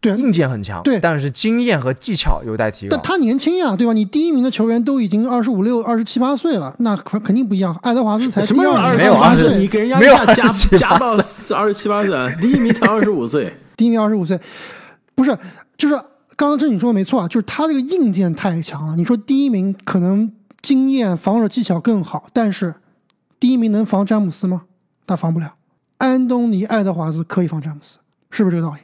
[0.00, 3.02] 对硬件很强，对但是经验和技巧有待提高但。
[3.02, 3.94] 他年轻呀，对吧？
[3.94, 7.74] 你第一名的球员都已经二十五六、二十七八岁了，那肯肯定不一样。
[7.83, 9.59] 爱德华兹才什么时候二第二名，没有十七八岁？
[9.59, 11.12] 你给人家加加到
[11.57, 13.57] 二十七八岁啊，第一名才二十五岁。
[13.76, 14.38] 第一名二十五岁，
[15.14, 15.37] 不是，
[15.77, 15.94] 就是
[16.37, 18.96] 刚刚这你说的没错啊，就是他这个硬件太强了。
[18.96, 22.74] 你说第一名可能经验、防守技巧更好，但是
[23.38, 24.62] 第一名能防詹姆斯吗？
[25.07, 25.55] 他防不了。
[25.98, 27.98] 安东尼·爱德华兹可以防詹姆斯，
[28.31, 28.81] 是不是这个道理？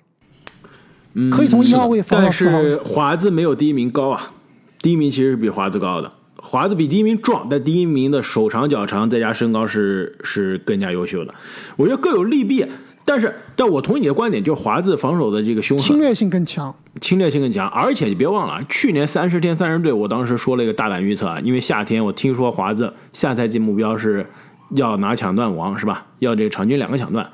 [1.15, 4.33] 嗯可以从一号位防到但四号位是华子没有第一名高啊，
[4.81, 6.13] 第一名其实是比华子高的。
[6.37, 11.35] 华子比第一名壮，但第一名的手长脚长，再加身高是是更加优秀的。
[11.77, 12.65] 我觉得各有利弊，
[13.05, 16.75] 但是但我同意你的观点，就是华子防守的这个凶狠，侵略性更强。
[17.01, 24.25] 侵略性更强，而且你别忘了，去年三十天三十队，我当时说了一个大胆预测啊，因为夏天我听说华子下赛季目标是
[24.71, 26.07] 要拿抢断王是吧？
[26.19, 27.29] 要这个场均两个抢断，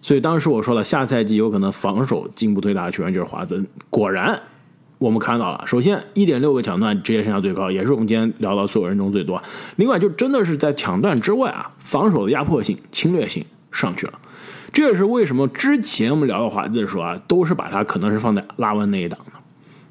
[0.00, 3.62] 所以当时我说了，下赛季有可能防守进步最大的球员就是华子。
[3.90, 4.40] 果然，
[4.98, 9.42] 我们看到了，首先一点六个抢断职业生涯最高，也是我们今天聊到所有人中最多。
[9.76, 14.12] 另外，就真的是在抢断之外啊，防守的压迫性、侵略性上去了。
[14.72, 19.32] 这也是为什么之前我们聊到华子的时候啊，都是把他可能是放在拉文那一档的，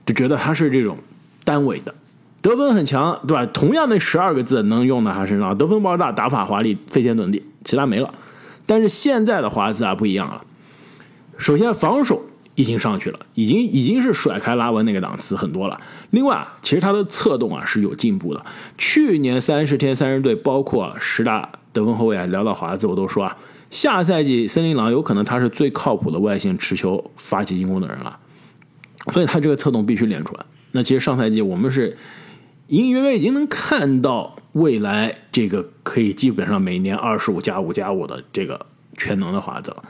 [0.06, 0.98] 就觉得他是这种
[1.44, 1.94] 单位的，
[2.42, 3.46] 得分很强，对吧？
[3.48, 8.14] 同样的十二个字能用到他身上，得分爆炸，打法华丽，飞天遁地，其他没了。
[8.66, 10.42] 但是现在的华子啊不一样了，
[11.38, 12.22] 首先防守
[12.56, 15.80] 已经上去了，已经已经是甩开拉文那个档次很多了。
[16.12, 18.46] 另外啊，其实他的策动啊是有进步的。
[18.78, 23.38] 去年三十天三十队，包括十大得分后卫啊，聊到华子我都说啊，
[23.70, 28.20] 下赛季森林狼有可能他是最靠谱的外线持球发起进攻的人了，
[29.12, 30.46] 所以他这个策动必须练出来。
[30.72, 31.98] 那其实上赛季我们是
[32.68, 38.66] 隐隐约约已经能看到未来这个可以基本上每年二十五加五加五的这个
[38.98, 39.84] 全能的华子了。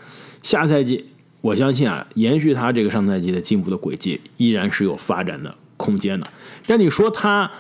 [0.43, 1.05] 下赛季
[1.41, 6.27] 我相信啊，延续他这个上赛季的进步的轨迹，依然是有发展的空间的。
[6.65, 7.51] 但你说他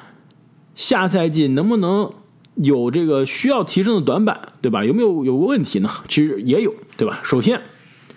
[0.75, 2.11] 下赛季能不能
[2.57, 4.83] 有这个需要提升的短板，对吧？
[4.83, 5.89] 有没有有个问题呢？
[6.07, 7.19] 其实也有，对吧？
[7.23, 7.61] 首先，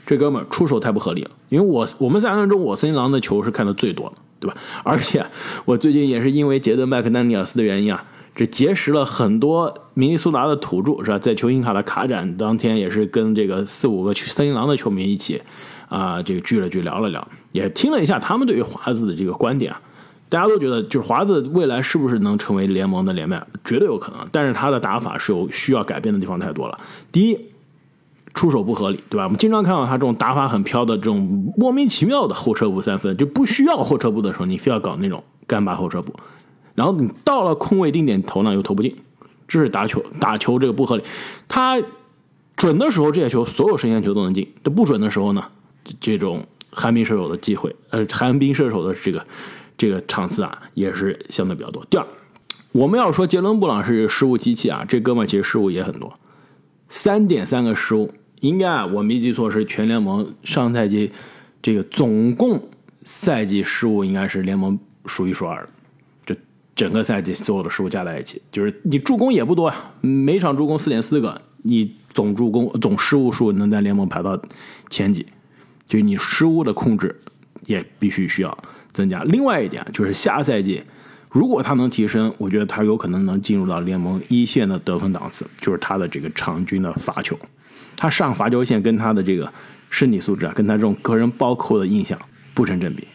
[0.07, 4.57] 这哥们儿出手太不合理了，因为我我们三人中，我森林狼的球是看的最多的，对吧？
[4.83, 5.25] 而且
[5.65, 11.19] 我最近也是因为杰德麦克丹尼尔斯的原因啊，这结识了很多明尼苏达的土著，是吧？
[11.19, 15.43] 在球星卡的卡展当天，也是跟这个四五个森林狼的球迷一起
[15.89, 19.83] 啊、这个聚了聚，聊了聊，也听了一下他们对于华子的这个观点啊。
[20.31, 24.27] 大家都觉得，就是华子未来是不是能成为联盟的连麦，绝对有可能。
[24.33, 26.79] 但是他的打法是有需要改变的地方太多了。
[27.11, 27.39] 第一，
[28.33, 29.25] 出手不合理，对吧？
[29.25, 36.15] 我们经常看到他这种打法很飘的这种莫名其妙的后撤步三分，就不需要后撤步的时候，你非要搞那种干巴后撤步，
[36.77, 38.97] 然后你到了空位定点投呢又投不进，
[39.49, 41.03] 这是打球打球这个不合理。
[41.49, 41.83] 他
[42.57, 45.45] 准的时候这些球所有神仙球都能进，这不准的时候呢，
[45.99, 49.27] 这种寒冰射手的机会，呃，寒冰射手的这个
[49.81, 51.83] 这个场次啊，也是相对比较多。
[51.89, 52.07] 第二，
[52.73, 56.13] 我们要说杰伦布朗是失误机器啊，这哥们其实失误也很多，
[56.91, 61.11] 三点三个失误，应该啊，我没记错是全联盟上赛季
[61.63, 62.69] 这个总共
[63.05, 65.69] 赛季失误应该是联盟数一数二的。
[66.27, 66.37] 这
[66.77, 74.39] 整个赛季所有的失误加在一起，就是你助攻也不多啊，每场助攻四点四个，你总助攻总失误数能在联盟排到
[74.91, 75.25] 前几，
[75.89, 77.19] 就是你失误的控制
[77.65, 78.59] 也必须需要
[78.93, 79.23] 增加。
[79.25, 80.83] 另外一点就是下赛季，
[81.31, 87.39] 如果他能提升，我觉得他有可能能进入到联盟一线的得分档次，就是他的这个场均的罚球，
[87.97, 89.53] 他上罚球线跟他的这个
[89.89, 92.19] 身体素质啊，跟他这种个人暴扣的印象
[92.55, 93.07] 不成正比。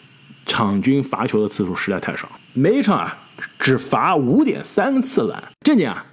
[0.46, 3.18] 场均罚球的次数实在太少，每一场啊
[3.58, 5.44] 只罚五点三次篮。
[5.62, 6.06] 这点啊，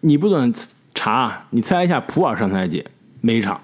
[0.00, 0.52] 你不准
[0.94, 2.84] 查，你猜一下普尔上赛季
[3.20, 3.60] 每一场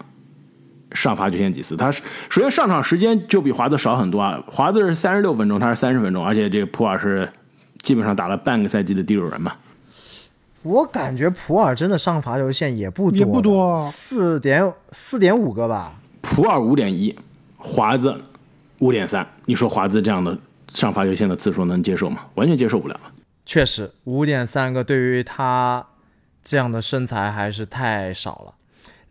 [0.95, 1.77] 上罚球线几次？
[1.77, 7.29] 他是首先上场时间就比华子少很多啊，华子是三十六分钟，他是三十分钟，而且这个普尔是
[7.83, 9.53] 基本上打了半个赛季的第六人嘛。
[10.63, 15.93] 我感觉普尔真的上罚球线也不多，也不多四点四点五个吧。
[16.23, 17.15] 普尔五点一，
[17.59, 18.15] 华子
[18.79, 20.39] 五点三，你说华子这样的
[20.73, 22.23] 上罚球线的次数能接受吗？
[22.37, 22.99] 完全接受不了。
[23.45, 25.85] 确实，五点三个对于他
[26.43, 28.55] 这样的身材还是太少了。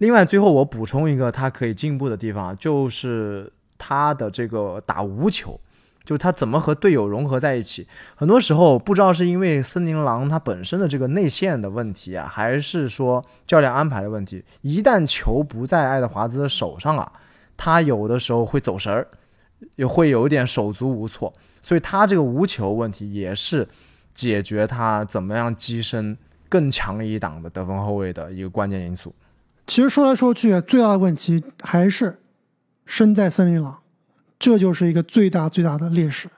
[0.04, 5.58] 另外，最后我补充一个他可以进步的地方，就是他的这个打无球。
[6.04, 7.88] 就他怎么和队友融合在一起。
[8.14, 14.44] 很多时候不知道是因为森林狼他本身的这个内线的问题啊，还是说教练安排的问题。
[14.60, 17.10] 一旦球不在爱德华兹的手上啊，
[17.56, 19.08] 他有的时候会走神儿，
[19.78, 21.34] 也会有一点手足无措。
[21.62, 23.66] 所以他这个无球问题也是
[24.14, 26.18] 解决他怎么样跻身
[26.50, 29.16] 更强一档的得分后卫的一个关键因素。
[29.66, 32.20] 其实说来说去，最大的问题还是
[32.86, 33.78] 身在森林狼，
[34.38, 36.30] 这就是一个最大最大的劣势。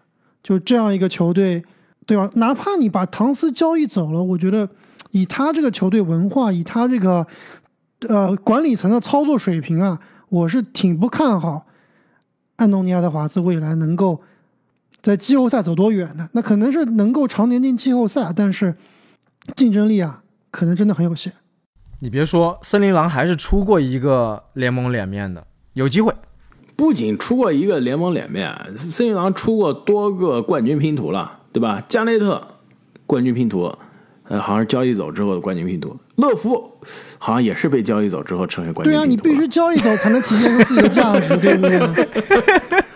[0.44, 1.64] 就这样一个球队，
[2.06, 2.30] 对吧？
[2.36, 4.70] 哪怕你把唐斯交易走了，我觉得
[5.10, 7.26] 以他这个球队文化，以他这个
[8.08, 10.00] 呃管理层的操作水平啊，
[10.30, 11.66] 我是挺不看好
[12.58, 14.22] 安东尼亚的华兹未来能够
[15.02, 16.30] 在季后赛走多远的。
[16.34, 18.76] 那可能是能够常年进季后赛，但是
[19.56, 20.22] 竞争力啊，
[20.52, 21.34] 可能真的很有限。
[22.06, 25.44] 你别说，森林狼还是出过一个联盟脸面的，
[25.74, 26.14] 有机会。
[26.76, 31.84] 不仅出过一个联盟脸面，森林狼出过多个冠军拼图了，对吧？
[31.90, 32.48] 加内特
[33.08, 33.76] 冠军拼图，
[34.26, 35.98] 呃，好像是交易走之后的冠军拼图。
[36.18, 36.78] 乐福
[37.18, 39.18] 好像也是被交易走之后成为冠军对啊，你。
[39.18, 42.08] 必须交易走才能体现出自己的价值，对不对？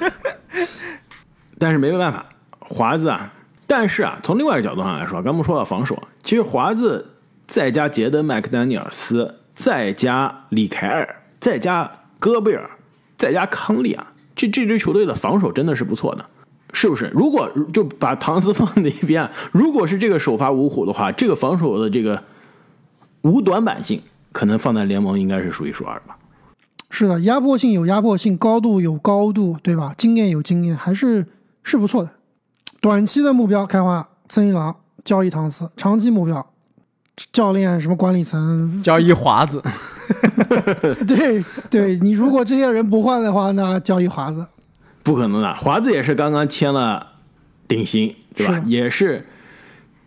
[1.57, 2.23] 但是没办法，
[2.59, 3.33] 华子啊，
[3.65, 7.03] 但是啊，从另外一个角度上来说，刚不说到防守，其实华子
[7.49, 12.69] 再加杰登·麦克丹尼尔斯，再加里凯尔，再加戈贝尔，
[13.17, 16.23] 再加康利啊，这这支球队的防守真的是不错的，
[16.73, 17.11] 是不是？
[17.11, 22.23] 如果就把唐斯放在一边，如果是这个首发五虎的话，这个防守的这个
[23.23, 23.99] 无短板性，
[24.31, 26.15] 可能放在联盟应该是数一数二吧。
[26.91, 29.95] 是的，压迫性有压迫性，高度有高度，对吧？
[29.97, 31.25] 经验有经验，还是
[31.63, 32.11] 是不错的。
[32.79, 36.45] 短期的目标开花森林狼交易唐斯，长期目标
[37.31, 39.61] 教练什么管理层，交易华子，
[41.07, 44.45] 对对，你如果这些人不换的话，那交易华子。
[45.03, 47.05] 不可能的，华子也是刚刚签了
[47.67, 48.53] 顶薪，对吧？
[48.53, 49.25] 是也是，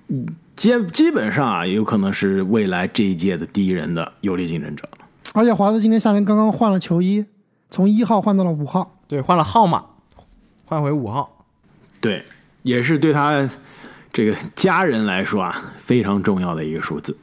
[0.09, 4.89] 嗯基基本上啊，有可能是未来这一届的第一人的有力竞争者。
[5.33, 7.25] 而且华子今天夏天刚刚换了球衣，
[7.71, 8.99] 从一号换到了五号。
[9.09, 9.83] 对，换了号码，
[10.67, 11.45] 换回五号。
[12.01, 12.25] 对，
[12.63, 13.49] 也是对他
[14.13, 17.17] 这个家人来说啊非常重要的一个数字。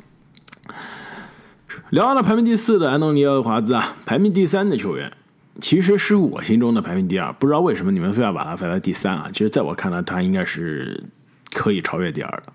[1.91, 5.11] 聊完了排名第四的安东尼奥·华兹啊，排名第三的球员，
[5.59, 7.33] 其实是我心中的排名第二。
[7.33, 9.29] 不知道为什么你们非要把他排在第三啊？
[9.31, 11.03] 其实在我看来，他应该是
[11.51, 12.53] 可以超越第二的。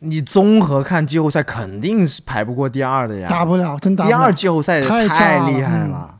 [0.00, 3.28] 你综合看季后赛，肯定是排不过第二的呀。
[3.28, 4.16] 打不了，真打不了。
[4.16, 6.18] 第二季后赛太炸了太厉害嗯了。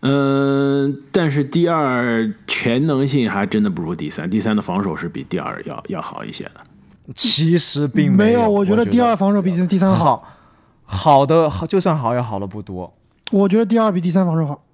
[0.00, 6.52] 嗯，但是第二全能性还真的不如第三，第三的防守是比第二要要好一些的。
[7.14, 10.16] 其实并有，没有我觉得第二防守比第三好。
[10.84, 12.94] 好，好的好，就算好也好的不多。
[13.30, 14.64] 我觉得第二比第三防守好。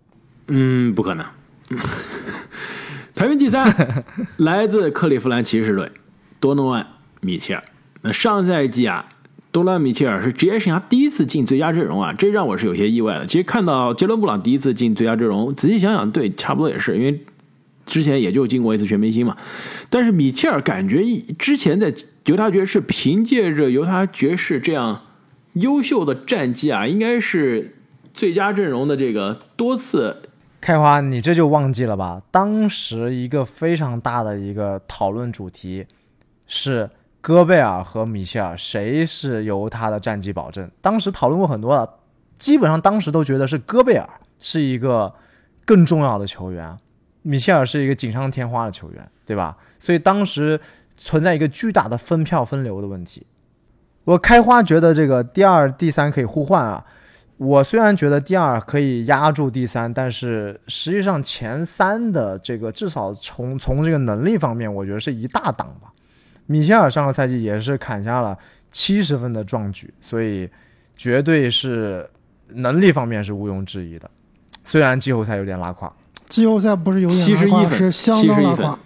[0.48, 1.26] 嗯，不可能。
[3.16, 3.66] 排名第三，
[4.36, 5.90] 来自克利夫兰骑士队，
[6.38, 6.82] 多诺万·
[7.20, 7.64] 米切尔。
[8.02, 9.06] 那上赛季啊，
[9.56, 13.24] 多诺万·米切尔是职业生涯第一次进最佳阵容啊，这让我是有些意外的。
[13.24, 17.24] 其实看到杰伦·布朗第一次进最佳阵容，仔细想想，对，差不多也是，因为
[17.86, 19.34] 之前也就进过一次全明星嘛。
[19.88, 21.02] 但是米切尔感觉
[21.38, 21.94] 之前在
[22.26, 25.00] 犹他爵士凭借着犹他爵士这样
[25.54, 27.76] 优秀的战绩啊，应该是
[28.12, 30.20] 最佳阵容的这个多次
[30.60, 32.20] 开花，你这就忘记了吧？
[32.30, 35.86] 当时一个非常大的一个讨论主题
[36.46, 36.90] 是
[37.26, 40.70] 戈贝尔和米切尔谁是由他的战绩保证。
[40.80, 41.98] 当时讨论过很多了，
[42.38, 44.08] 基本上当时都觉得是戈贝尔
[44.38, 45.12] 是一个
[45.64, 46.78] 更重要的球员，
[47.22, 49.56] 米切尔是一个锦上添花的球员，对吧？
[49.80, 50.60] 所以当时
[50.96, 53.26] 存在一个巨大的分票分流的问题。
[54.04, 56.86] 我开花觉得这个第二、第三可以互换啊。
[57.38, 65.92] 我虽然觉得第二可以压住第三，但是实际上前三的这个至少从从这个能力方面，我觉得是一大档吧。
[66.46, 68.36] 米切尔上个赛季也是砍下了
[68.70, 70.48] 七十分的壮举，所以
[70.96, 72.08] 绝对是
[72.48, 74.10] 能力方面是毋庸置疑的。
[74.64, 75.92] 虽然季后赛有点拉胯，
[76.28, 78.78] 季后赛不是有点71拉胯，分是相当拉71分胯。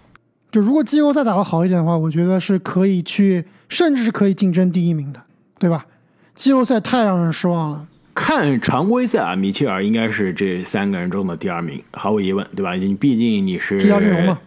[0.51, 5.23] 就如果季后赛打得好一点的话，我觉得是可以去，甚至是可以竞争第一名的，
[5.59, 5.87] 对吧？
[6.35, 7.87] 季后赛太让人失望了。
[8.13, 12.75] 看常规赛啊，米切尔应该是这三个人中的第二名，毫无疑问，对吧？
[12.75, 14.39] 你毕竟你是最佳阵容嘛，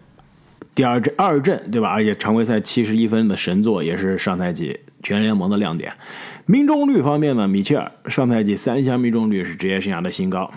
[0.74, 1.88] 第二阵二阵，对吧？
[1.88, 5.92] 而且常规赛七十一分的神作也是上赛季全联盟的亮点。
[6.46, 10.50] 命中率方面呢，米切尔上赛季三项命中率是职业生涯的新高，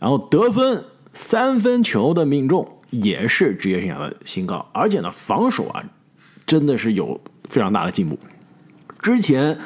[0.00, 5.84] 然后得分三分球的命中也是职业生涯的新高，而且呢，防守啊
[6.46, 8.18] 真的是有 非常大的进步。
[9.00, 9.56] 之前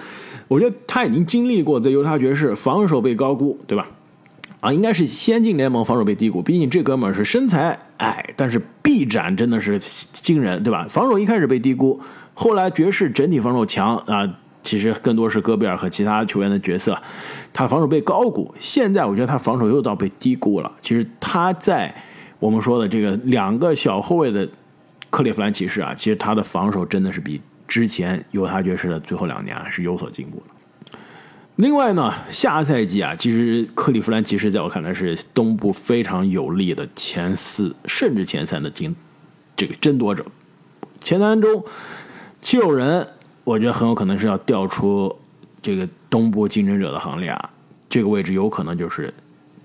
[0.48, 3.88] 我觉得他已经经历过在犹他爵士防守被高估，对吧？
[4.62, 6.40] 啊，应该是先进联盟防守被低估。
[6.40, 10.86] 毕竟这哥们儿是身材矮，但是臂展真的是惊人，对吧？
[10.88, 12.00] 防守一开始被低估，
[12.32, 16.96] 后来爵士整体防守强啊，其实更多是戈贝尔和其他球员的角色，
[17.52, 18.54] 他防守被高估。
[18.60, 20.70] 现在我觉得他防守又到被低估了。
[20.80, 21.92] 其实他在
[22.38, 24.48] 我们说的这个两个小后卫的
[25.10, 30.46] 克利夫兰骑士啊，其实他的防守真的是比之前犹他爵士的最后两年啊是有所进步的。
[31.57, 38.96] 另外呢，下赛季啊，其实克利夫兰骑士在我看来是东部非常有力的前四甚至前三的竞
[39.55, 40.24] 这个争夺者。
[41.00, 41.62] 前三中，
[42.40, 43.07] 七六人
[43.44, 45.14] 我觉得很有可能是要调出
[45.61, 47.50] 这个东部竞争者的行列啊，
[47.88, 49.12] 这个位置有可能就是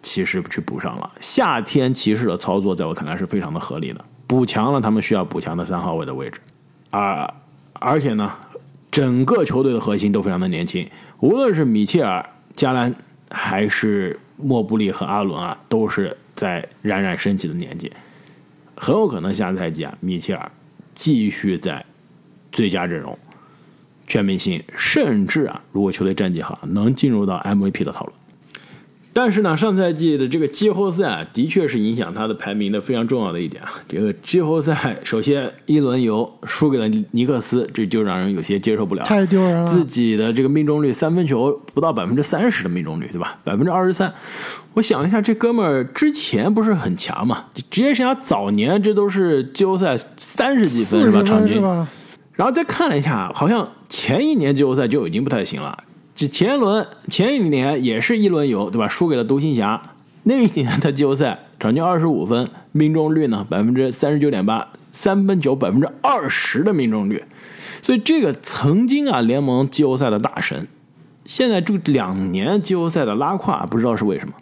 [0.02, 1.10] 骑士去补上了。
[1.22, 6.42] 夏天骑士的操作在我看来是非常的合理的，补强了他们需要补强的三号位的位置，
[6.90, 7.34] 而
[7.74, 8.30] 而且呢。
[8.98, 10.90] 整个球队的核心都非常的年轻，
[11.20, 12.96] 无论是米切尔、加兰，
[13.30, 17.94] 还是莫布利和阿伦啊，都是在冉冉升起的年纪，
[18.76, 20.52] 很有可能下赛季啊，米切尔
[20.96, 21.86] 继续在
[22.52, 23.16] 最佳阵容、
[24.08, 28.17] 全明星，甚至啊，如果球队战绩好，能进入到 MVP 的讨论。
[29.18, 33.74] 但是呢，上赛季的这个季后赛的确是影响他的排名的非常重要的一点啊。
[33.90, 39.66] 这个季后赛首先一轮游输给了尼克斯，这就让人有些接受不了，太丢人了。
[39.66, 43.40] 自己的这个命中率三分球不到百分之三十的命中率，对吧？
[43.44, 44.14] 百分之二十三。
[44.76, 47.46] 我想了一下，这哥们儿之前不是很强嘛？
[47.72, 51.24] 职业生涯早年这都是季后赛三十几分是吧？
[51.24, 51.60] 场均。
[52.34, 55.76] 然后再看了一下，好像前一年季后赛就已经不太行了。
[56.18, 58.88] 这前一轮前一年也是一轮游，对吧？
[58.88, 59.80] 输给了独行侠。
[60.24, 67.24] 那一年的季后赛，场均二十五分，命中率呢百分之三十九点八，三分球百分之二十的命中率。
[67.84, 70.68] 所以这个曾经啊联盟季后赛的大神，
[71.26, 74.34] 现在这两年季后赛的拉胯，不知道是为什么。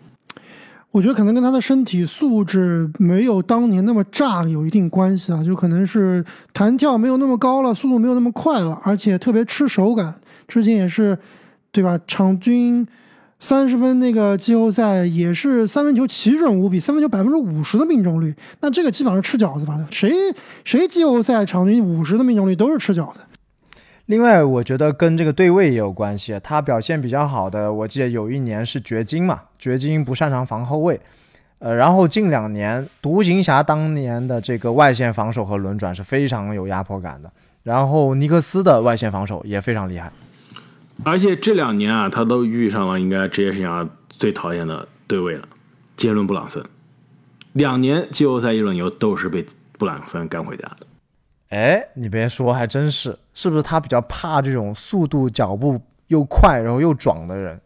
[0.92, 6.24] 我觉得可能跟他的身体素质没有当年那么炸有一定关系啊，就可能是
[6.54, 10.16] 弹跳没有那么高了，速度没有那么快了，而且特别吃手感。
[10.48, 11.20] 之前也是。
[11.76, 12.00] 对吧？
[12.08, 12.88] 场均
[13.38, 18.34] 三十分，那个季后赛也是三分球奇准无比，三分球百分之五十的命中率。
[18.62, 19.86] 那这个基本上是吃饺子吧？
[19.92, 20.10] 谁
[20.64, 23.20] 谁季后赛场均五十的命中率都是吃饺子。
[24.06, 26.40] 另外，我觉得跟这个对位也有关系。
[26.42, 31.02] 他表现比较好的，我记得有一年是掘金嘛，掘金不擅长防后卫。
[31.60, 37.30] 呃，然后近两年独行侠当年的这个外线防守和轮转是非常有压迫感的。
[37.64, 40.12] 然后尼克斯的外线防守也非常厉害。
[41.04, 45.48] 而且这两年啊，他都遇上了应该职业生涯最讨厌的对位了，
[45.96, 46.64] 杰伦布朗森。
[47.54, 49.46] 两年季后赛一轮游都是被
[49.78, 50.88] 布朗森赶回家的。
[51.50, 57.60] 哎，你别说，还真是，是不是他比较怕这种速度、脚步又快，然后又壮的人？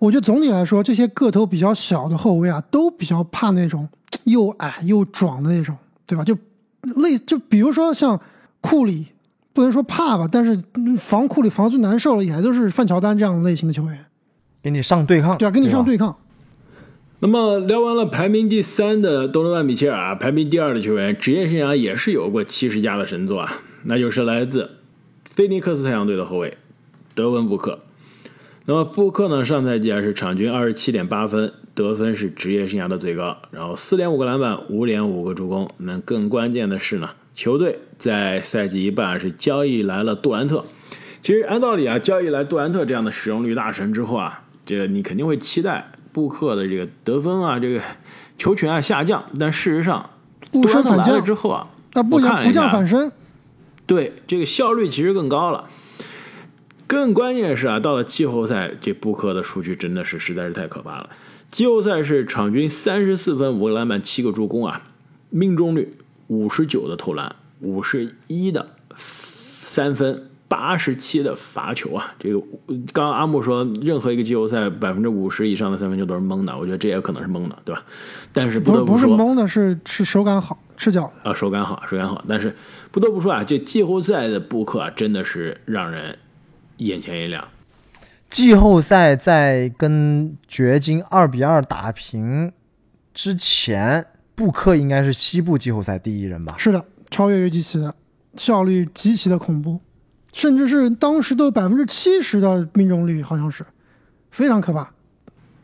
[0.00, 3.88] 我觉得总体来说，这些个头比较小的后卫啊，都比较怕那种
[4.24, 6.24] 又矮又壮的那种，对吧？
[6.24, 6.36] 就
[6.82, 8.20] 类就比如说像
[8.60, 9.08] 库里。
[9.54, 10.60] 不能说怕吧，但是
[10.98, 14.06] 防库里防最难受的，也都是范乔丹这样类型的球员，
[14.60, 15.38] 给你上对抗。
[15.38, 16.16] 对啊，给你上对抗。
[17.20, 24.72] 那么聊完了排名第三的多诺万·米切尔，啊排名第二的球员，职业生涯也是有过七十加的神作啊，那就是来自
[25.24, 26.58] 菲尼克斯太阳队的后卫
[27.14, 27.78] 德文·布克。
[28.66, 35.70] 那么布克呢，上赛季啊是场均二十七点八分，得分是职业生涯的最高，然后四点五个篮板，五点五个助攻。
[35.78, 37.10] 那更关键的是呢。
[37.34, 40.64] 球队在赛季一半是交易来了杜兰特，
[41.20, 47.80] 其实按道理啊，交易来杜兰特这样的使用率大神之后啊，这个你肯定会期待布克的这个得分啊，这个
[48.38, 49.24] 球权啊下降。
[49.40, 50.10] 但事实上，
[50.52, 53.10] 杜兰特来了之后啊，那不降不降反升，
[53.84, 55.68] 对这个效率其实更高了。
[56.86, 61.10] 更关键是啊，到了季后赛，这布克的数据真的是实在是太可怕了。
[61.48, 64.82] 季后赛是场均三十四分、五个篮板、七个助攻啊，
[65.30, 65.96] 命中率。
[66.28, 68.66] 五十九的投篮，五十一的
[68.96, 72.14] 三分，八十七的罚球啊！
[72.18, 72.38] 这个
[72.92, 77.82] 刚刚阿木说，任何一个季后赛百分之五十以上的三分球都是蒙的，我觉得这也可能是蒙的，对吧？
[78.32, 82.24] 但是不得不说，不是蒙的，是是手感好，吃饺子啊，手感好，手感好。
[82.28, 82.54] 但是
[82.90, 86.16] 不得不说啊，这季后赛的布克啊，真的是让人
[86.76, 87.48] 眼前一亮。
[88.28, 92.52] 季后赛在跟掘金二比二打平
[93.12, 94.06] 之前。
[94.34, 96.54] 布克应该是西部季后赛第一人吧？
[96.58, 97.94] 是的，超越约基奇的
[98.36, 99.80] 效率极其的恐怖，
[100.32, 103.64] 甚至是当时都百分之七十的命中率，好像是
[104.30, 104.90] 非常可怕。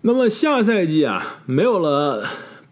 [0.03, 2.25] 那么下赛季啊，没有了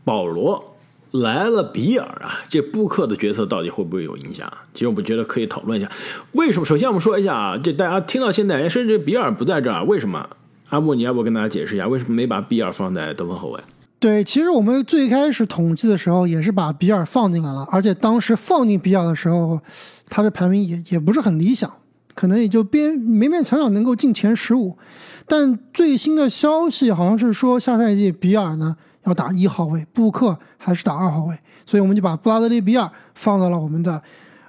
[0.04, 0.76] 保罗，
[1.10, 4.50] 来了比尔啊，这布克的角色到底会不会有影响？
[4.72, 5.90] 其实我们觉得可以讨论一下，
[6.32, 6.64] 为什么？
[6.64, 10.30] 首先我们说一下啊，这大家听到现在，甚至比尔不在这儿，为什么？
[10.68, 13.60] 阿布，你要不跟大家解释一下，为什么没把比尔放在得分后卫？
[14.00, 19.60] 对，其实我们最开始统计的时候也是把比尔放进来了，而且当时放进比尔的时候，
[20.08, 21.68] 他的排名也也不是很理想，
[22.14, 24.78] 可能也就边勉勉强强能够进前十五。
[25.26, 31.36] 但最新的消息好像是说，下赛季比尔呢要打一号位，布克还是打二号位，
[31.66, 34.00] 所以我们就把布拉德利·比尔放到了我们的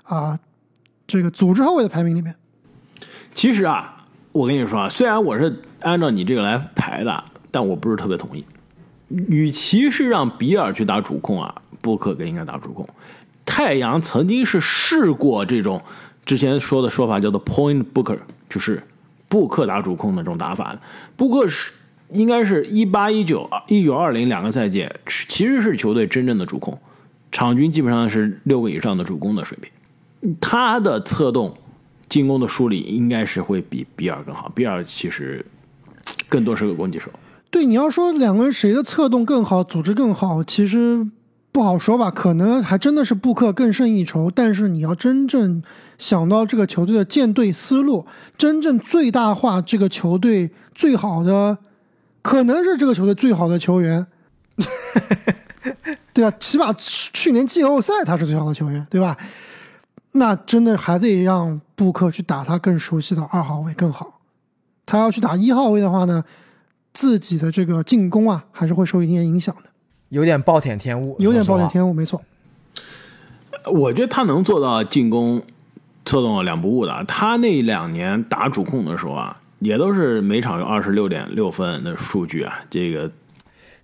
[0.03, 0.39] 啊、
[1.07, 2.35] 这个组织后卫的排名里面。
[3.33, 8.45] 其实啊，我跟你说啊，虽然我是按照你这个来排的，但我不是特别同意。
[9.09, 12.87] 与其是让比尔去打主控啊，布克更应该打主控。
[13.45, 15.81] 太阳曾经是试过这种
[16.23, 18.83] 之前说的说法叫做 point booker，就是
[19.27, 20.81] 布克打主控的这种打法的。
[21.15, 21.71] 布克是
[22.09, 26.79] 应该是一八一九一九二零两个赛季，其实是球队真正的主控，
[27.31, 30.35] 场均基本上是六个以上的主攻的水平。
[30.39, 31.57] 他的策动、
[32.07, 34.51] 进攻的梳理应该是会比比尔更好。
[34.53, 35.43] 比尔其实
[36.27, 37.09] 更多是个攻击手。
[37.51, 41.07] 对，你要说两个人谁的策动更好，组织更好，其实
[41.51, 44.29] 不好说吧，可能还真的是布克更胜一筹。
[44.29, 45.63] 但是你要真正
[45.97, 48.05] 想到这个球队的建队思路，
[48.37, 51.57] 真正最大化这个球队最好的，
[52.21, 54.05] 可能是这个球队最好的球员，
[56.13, 56.37] 对吧？
[56.39, 59.17] 起码去年季后赛他是最好的球员，对吧？
[60.11, 64.19] 那真的还得让布克去打他更熟悉的二号位更好。
[64.85, 66.23] 他要去打一号位的话呢？
[66.93, 69.69] 自己的这个进攻啊，还是会受一些影响的，
[70.09, 72.21] 有点暴殄天物，有点暴殄天物，没错。
[73.65, 75.41] 我觉得他能做到进攻
[76.05, 77.03] 策动两不误的。
[77.05, 82.63] 他那两年打主控的时候啊，也都是每场有二十六点六分的数据啊。
[82.69, 83.11] 这个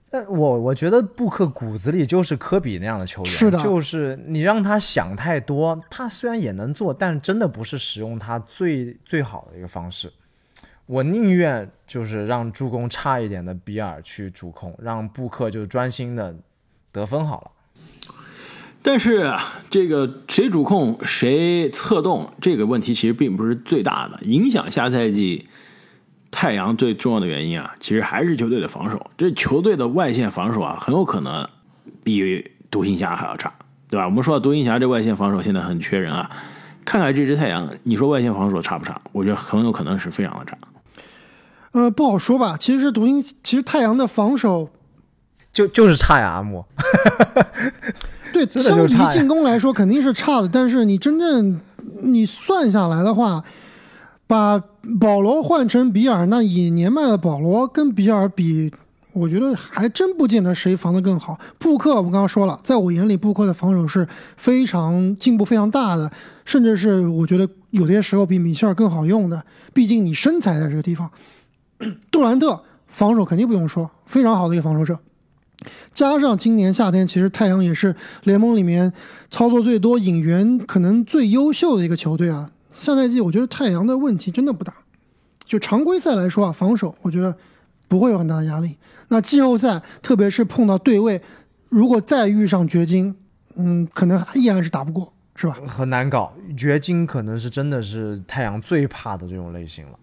[0.10, 10.12] 但我我觉得布克骨子里就是科比那样的球员，是的就是你让他想太多，他虽然也能做，但真的不是使用他最最好的一个方式。
[10.88, 16.36] 我宁愿就是让助攻差一点的比尔去主控，让布克就专心的
[16.92, 17.52] 得分好了。
[18.84, 19.34] 但是
[19.72, 25.48] 这个谁主控谁策动这个问题其实并不是最大的，影响下赛季
[26.30, 29.10] 太阳最重要的原因啊，其实还是球队的防守。
[29.18, 31.50] 这球队的外线防守啊，很有可能
[32.04, 33.52] 比独行侠还要差，
[33.90, 34.06] 对吧？
[34.06, 36.30] 我们说独行侠这外线防守现在很缺人啊，
[36.86, 39.02] 看看这支太阳，你说外线防守差不差？
[39.12, 40.56] 我觉得很有可能是非常的差。
[41.76, 42.56] 呃，不好说吧。
[42.58, 44.70] 其实独行，其实太阳的防守，
[45.52, 46.64] 就就是差呀，阿木。
[48.32, 50.48] 对， 相比进攻来说肯定是差的。
[50.48, 51.60] 但是你真正
[52.04, 53.44] 你算下来的话，
[54.26, 54.58] 把
[55.02, 58.72] 保罗换成比尔，那以年迈的保罗跟比尔比，
[59.12, 61.38] 我觉得还真不见得谁防得更好。
[61.60, 64.08] 布克，我刚刚说了，在我眼里，布克的防守是
[64.38, 66.10] 非常进步非常大的，
[66.46, 69.44] 甚至是我觉得有些时候比米切尔更好用的。
[69.74, 71.12] 毕竟你身材在这个地方。
[72.12, 74.98] 杜兰特防守肯定不用说，非常好的一个防守者。
[75.94, 78.92] 加上今年夏天，其实太阳也是联盟里面
[79.32, 82.52] 操作最多、引援可能最优秀的一个球队啊。
[82.72, 84.74] 下赛季我觉得太阳的问题真的不大，
[85.46, 87.36] 就常规赛来说啊，防守我觉得
[87.88, 88.78] 不会有很大的压力。
[89.08, 91.22] 那季后赛，特别是碰到对位，
[91.70, 93.16] 如果再遇上掘金，
[93.56, 95.58] 嗯，可能依然是打不过，是吧？
[95.66, 99.98] 很难搞，掘金可能是真的是太阳最怕的这种类型了。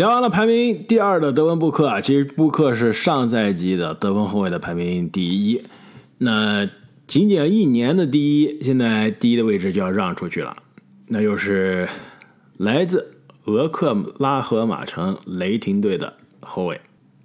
[0.00, 5.62] 聊完了排名第二的德文布克啊，其实布克是上赛季的得分后卫的排名第一，
[6.16, 6.66] 那
[7.06, 10.56] 仅仅一年的第一，现在第一的位置就要让出去了，
[11.08, 11.86] 那就是
[12.56, 16.80] 来自俄克拉荷马城雷霆队的后卫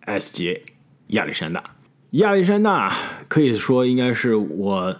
[0.05, 0.59] SGA
[1.07, 1.63] 亚历山大。
[2.09, 2.93] 亚历山大
[3.29, 4.97] 可以说应该是我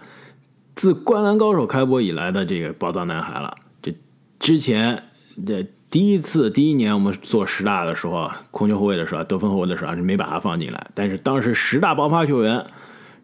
[0.74, 3.54] 自《灌篮高手》开播以来的这个宝藏男孩了。
[3.82, 3.94] 这
[4.38, 5.02] 之前
[5.46, 12.66] 这第一次第一年我们做十大的时候，控球后卫的时候，得分后卫的时候是没把他放进来，但是当时十大爆发球员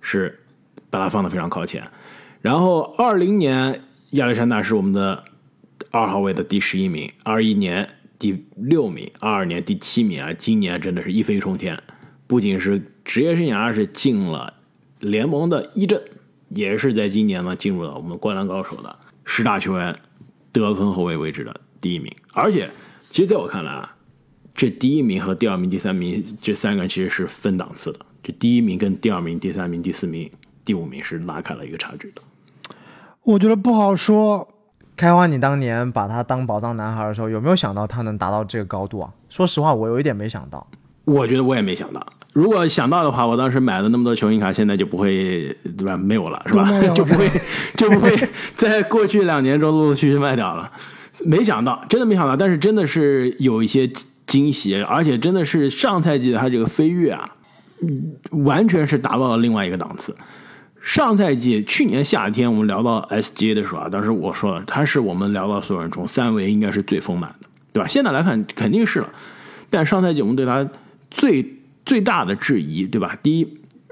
[0.01, 0.41] 是
[0.89, 1.87] 把他放的非常靠前。
[2.41, 5.25] 然后二零年亚历山大是我们的
[5.91, 7.89] 二号位的第十一名，二一年
[8.19, 11.81] 第六名，二二年第七名啊，今年真的是一飞冲天，
[12.27, 14.55] 不仅是职业生涯是进了
[15.01, 16.01] 联盟的一阵，
[16.51, 19.95] 也是在今年呢进入了我们灌篮高手的十大球员
[20.53, 22.11] 得分后卫位置的第一名。
[22.33, 22.71] 而且，
[23.11, 23.95] 其实在我看来啊，
[24.55, 30.31] 这第一名和第二名、第三名这三个人其实是分档次的，这第一名跟第二名、第三名、第四名、
[30.65, 32.23] 第五名是拉开了一个差距的。
[33.25, 34.49] 我觉得不好说。
[34.95, 39.11] 开花，你当年把他当宝藏男孩的时候，有没有想到他能达到这个高度啊？
[39.29, 40.67] 说实话，我有一点没想到。
[41.05, 45.97] 我觉得我也没想到，如果想到的话，我当时买了那么多球星卡，现在就不会对吧？
[45.97, 47.29] 没有了是吧 就不会
[47.75, 48.15] 就不会
[48.55, 50.71] 在过去两年中陆陆续续卖掉了。
[51.25, 53.91] 没想到，真的没想到，但是真的是有一些
[54.27, 57.29] 惊喜，而且真的是上赛季的他这个飞跃啊，
[58.31, 60.17] 完全是达到了另外一个档次。
[60.81, 67.87] 上赛季去年夏天我们聊到 SGA 的时候啊，当时我说了，他是我们聊到所有人中三维应该是最丰满的，对吧？
[67.87, 69.13] 现在来看肯定是了，
[69.71, 70.69] 但上赛季我们对他
[71.11, 73.17] 最最大的质疑，对吧？
[73.23, 73.47] 第一，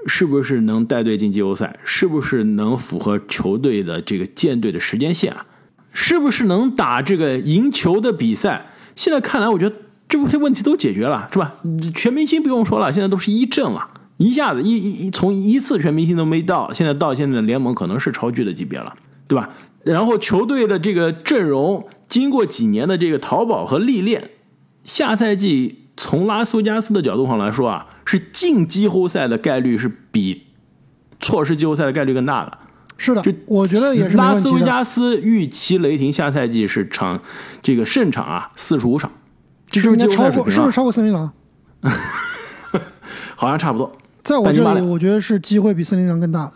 [0.05, 1.79] 是不是能带队进季后赛？
[1.85, 5.45] 是不是能符合球队的这个建队的时间线啊？
[5.93, 8.67] 是不是能打这个赢球的比赛？
[8.95, 9.75] 现在看来，我觉得
[10.07, 11.55] 这些问题都解决了，是吧？
[11.95, 18.93] 全明星不用说了，现在都是一阵了，一下子一一一从一次全明星都没到，现在到现在的联盟可能是超巨的级别了，
[19.27, 19.49] 对吧？
[19.83, 24.29] 然后球队的这个阵容经过几年的这个淘宝和历练，
[24.83, 30.43] 下赛季从拉斯维加斯的角度上来说啊，是进季后赛的概率是比
[31.19, 32.57] 错失季后赛的概率更大的。
[33.03, 34.31] 是的就，我觉得也是拉。
[34.35, 37.19] 斯维加斯预期雷霆下赛季是场
[37.63, 39.11] 这个胜场啊四十五场，
[39.67, 41.31] 这就是应该季后赛水超过，是不是超过森林狼？
[43.35, 43.91] 好像差不多。
[44.21, 46.53] 在我这里，我觉得是机会比森林狼更大的。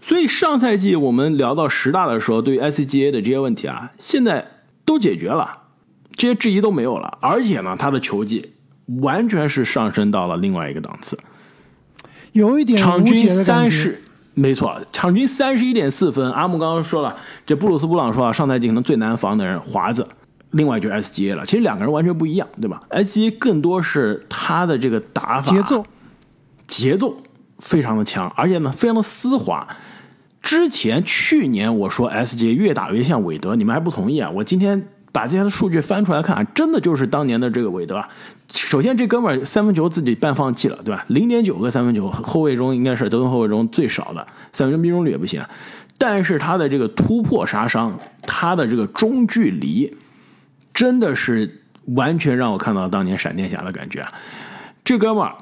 [0.00, 4.48] 所以上赛季我们聊到十大的时候，对于 ICGA 的这些问题啊，现在
[4.84, 5.62] 都解决了，
[6.16, 7.18] 这些质疑都没有了。
[7.20, 8.54] 而且呢，他的球技
[9.00, 11.16] 完全是上升到了另外一个档次，
[12.32, 13.28] 有一点场均。
[13.28, 14.02] 三十，
[14.38, 16.30] 没错，场均三十一点四分。
[16.30, 17.16] 阿木刚刚说了，
[17.46, 20.06] 这布鲁斯布朗说啊，上赛季可能最难防的人华子，
[20.50, 21.42] 另外就是 SGA 了。
[21.46, 25.86] 其实两个人完全不一样，对吧？SGA 更多是他的这个打法节奏，
[26.66, 27.16] 节奏
[27.60, 29.66] 非常的强，而且呢非常的丝滑。
[30.42, 34.30] 之前去年我说 SGA 越打越像韦德，你们还不同意啊？
[34.30, 38.06] 我今天把这些数据翻出来看，啊真的就是当年的这个韦德啊。
[38.52, 41.04] 首先这哥们三分球自己半放弃了，对吧？
[41.08, 45.44] 零点九个三分球，后卫中应该是得分后卫中最少的，三分球命中率也不行。
[45.98, 49.96] 但是他的这个突破杀伤，他的这个中距离，
[50.72, 54.12] 真的是完全让我看到当年闪电侠的感觉啊！
[54.84, 55.34] 这哥们儿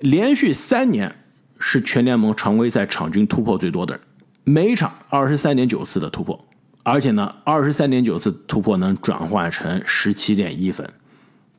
[0.00, 1.14] 连续三年
[1.58, 4.02] 是全联盟常规赛场均突破最多的人，
[4.44, 6.44] 每场二十三点九次的突破，
[6.82, 10.88] 而且呢，二十三点九次突破能转换成十七点一分。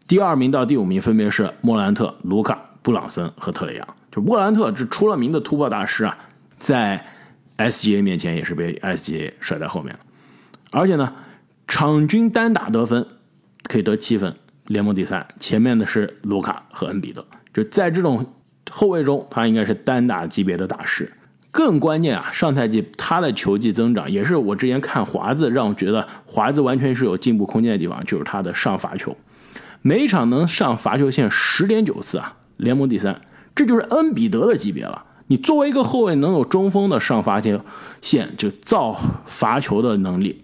[0.09, 3.87] 第二名到第五名分别是莫兰特、卢卡、布朗森和特雷杨。
[4.11, 6.17] 就莫兰特这出了名的突破大师啊，
[6.57, 7.05] 在
[7.59, 9.99] SGA 面前也是被 SGA 甩在后面了。
[10.71, 11.13] 而且呢，
[11.67, 13.05] 场均单打得分
[13.65, 14.35] 可以得七分，
[14.65, 17.23] 联盟第三，前面的是卢卡和恩比德。
[17.53, 18.25] 就在这种
[18.71, 21.13] 后卫中，他应该是单打级别的大师。
[21.51, 29.15] 更关键啊，上赛季他的球技增长，也是我之前看华子让我觉得华子完全是有进步空间的地方，就是他的上罚球，
[29.81, 33.21] 每场能上罚球线十点九次啊，联盟第三，
[33.55, 35.05] 这就是恩比德的级别了。
[35.27, 37.61] 你作为一个后卫，能有中锋的上罚球
[38.01, 40.43] 线就造罚球的能力，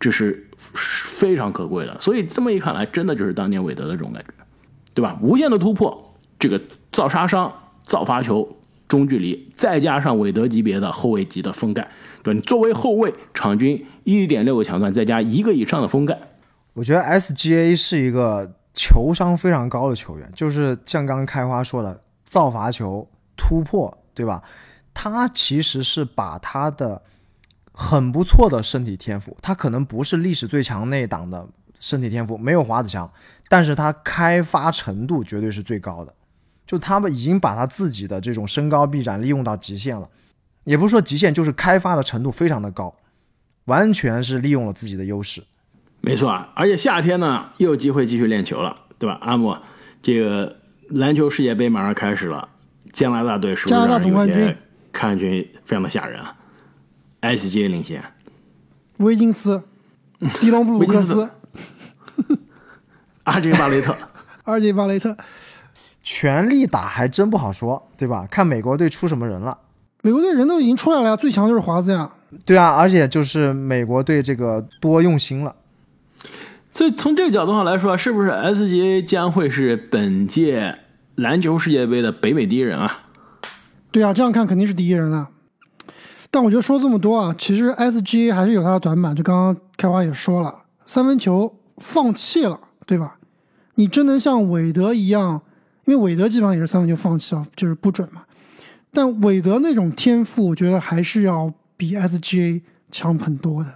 [0.00, 2.00] 这是非常可贵的。
[2.00, 4.32] 所以这么一看来，真的就是当年韦德的这种感觉，
[4.94, 5.18] 对吧？
[5.20, 6.60] 无限的突破，这个
[6.90, 7.52] 造杀伤、
[7.84, 8.56] 造罚球、
[8.88, 11.90] 中距离，再加上韦德级别的后卫级的封盖，
[12.22, 12.36] 对吧？
[12.36, 16.18] 你作为后卫，场均一点六个抢断，再加一个以上的封盖，
[16.72, 24.42] 我觉得 SGA 是一个球商非常高的球员，就是像刚刚开花说的，造罚球、突破，对吧？
[24.92, 27.02] 他其实是把他的
[27.72, 31.48] 很不错的身体天赋，他可能不是历史最强那一档的
[31.80, 33.10] 身体天赋，没有华子强，
[33.48, 36.14] 但是他开发程度绝对是最高的。
[36.66, 40.08] 就他们已经把他自己的这种身高臂展利用到极限了，
[40.64, 42.94] 也不是说极限，就是开发的程度非常的高，
[43.66, 45.44] 完全是利用了自己的优势。
[46.04, 49.18] 没错啊，而且夏天呢又有机会继续练球了，对吧？
[49.22, 49.56] 阿木，
[50.02, 50.56] 这个
[50.90, 52.46] 篮球世界杯马上开始了，
[52.92, 54.56] 加拿大队是不是加拿大让有总冠军些
[54.92, 56.36] 看上去非常的吓人啊
[57.22, 58.04] ？SGA 领先，
[58.98, 59.62] 威金斯、
[60.40, 62.38] 迪隆布鲁克威金斯斯、
[63.24, 63.96] 阿杰巴雷特，
[64.44, 65.16] 阿杰巴雷特。
[66.02, 68.28] 全力打还真不好说，对吧？
[68.30, 69.56] 看美国队出什么人了。
[70.02, 72.10] 美国队人都已经出来了呀，最强就是华子呀。
[72.44, 75.56] 对啊，而且就是美国队这个多用心了。
[76.74, 80.76] 所以从这个角度上来说，是不是 SGA 将会是本届
[81.14, 83.04] 篮球世界杯的北美第一人啊？
[83.92, 85.28] 对啊，这样看肯定是第一人了。
[86.32, 90.52] 但我觉得说这么多啊，其实 SGA 还是有他的短板，就刚刚开花也说了，
[90.84, 93.18] 三分球放弃了，对吧？
[93.76, 95.42] 你真能像韦德一样，
[95.84, 98.24] 因为韦德基本上也是三分球放弃了，就是不准嘛。
[98.92, 103.70] 但韦德那种天赋，我觉得还是要比 SGA 强很多的。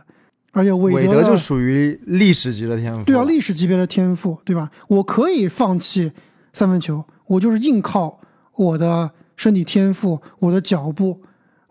[0.53, 3.05] 而且韦德韦德就属于历史级的天赋。
[3.05, 4.71] 对啊，历史级别的天赋，对吧？
[4.89, 6.13] 我可以放弃
[6.53, 8.21] 三分球，我就是硬靠
[8.55, 11.21] 我的身体天赋、我的脚步、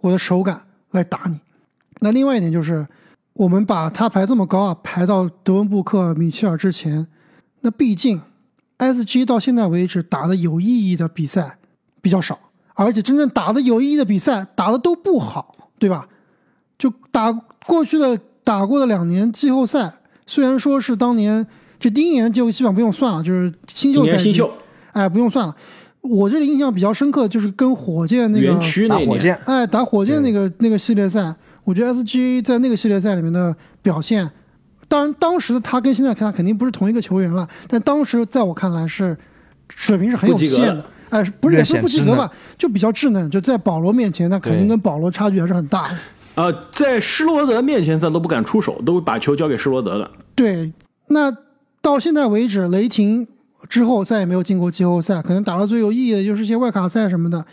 [0.02, 0.62] 我的手感
[0.92, 1.40] 来打你。
[2.00, 2.88] 那另外一点就是，
[3.34, 7.08] 我们把他排这么高啊，排到德文布克、米切尔之前，
[7.62, 8.22] 那毕竟
[8.78, 11.58] SG 到现在为止打的有意义的比赛
[12.00, 12.40] 比较少，
[12.76, 16.08] 而且真正打的有意义的比赛打的都不好，对吧？
[16.78, 17.34] 就打
[17.66, 18.18] 过去的
[18.48, 19.91] 打过的两年季后赛，
[20.26, 21.45] 虽然说是当年
[21.78, 24.50] 这第一年就基本不用算了，就是新秀赛季，年新秀。
[24.93, 25.54] 哎，不用算了。
[26.00, 31.36] 我这里印象比较深刻，就是跟火箭那个那，打火箭，哎，打火箭那个那个系列赛，
[31.66, 34.32] 我觉得 SGA 在那个系列赛里面的表现，
[34.88, 39.18] 当然当时他跟现在看肯定不是同一个球员了，但当时在我看来是
[39.68, 45.98] 水平是很有限的，哎，不是也不是不及格吧，就比较稚嫩，就在保罗面前，那肯定跟保罗差距还是很大的。
[46.38, 50.10] 呃，在施罗德面前他都不敢出手，都把球交给施罗德了。
[50.36, 50.72] 对，
[51.08, 51.36] 那
[51.82, 53.28] 到现在为止，雷霆
[53.68, 57.44] 之后再也没有进过季后赛，可能打到最有意义的就是一些外卡赛什么的。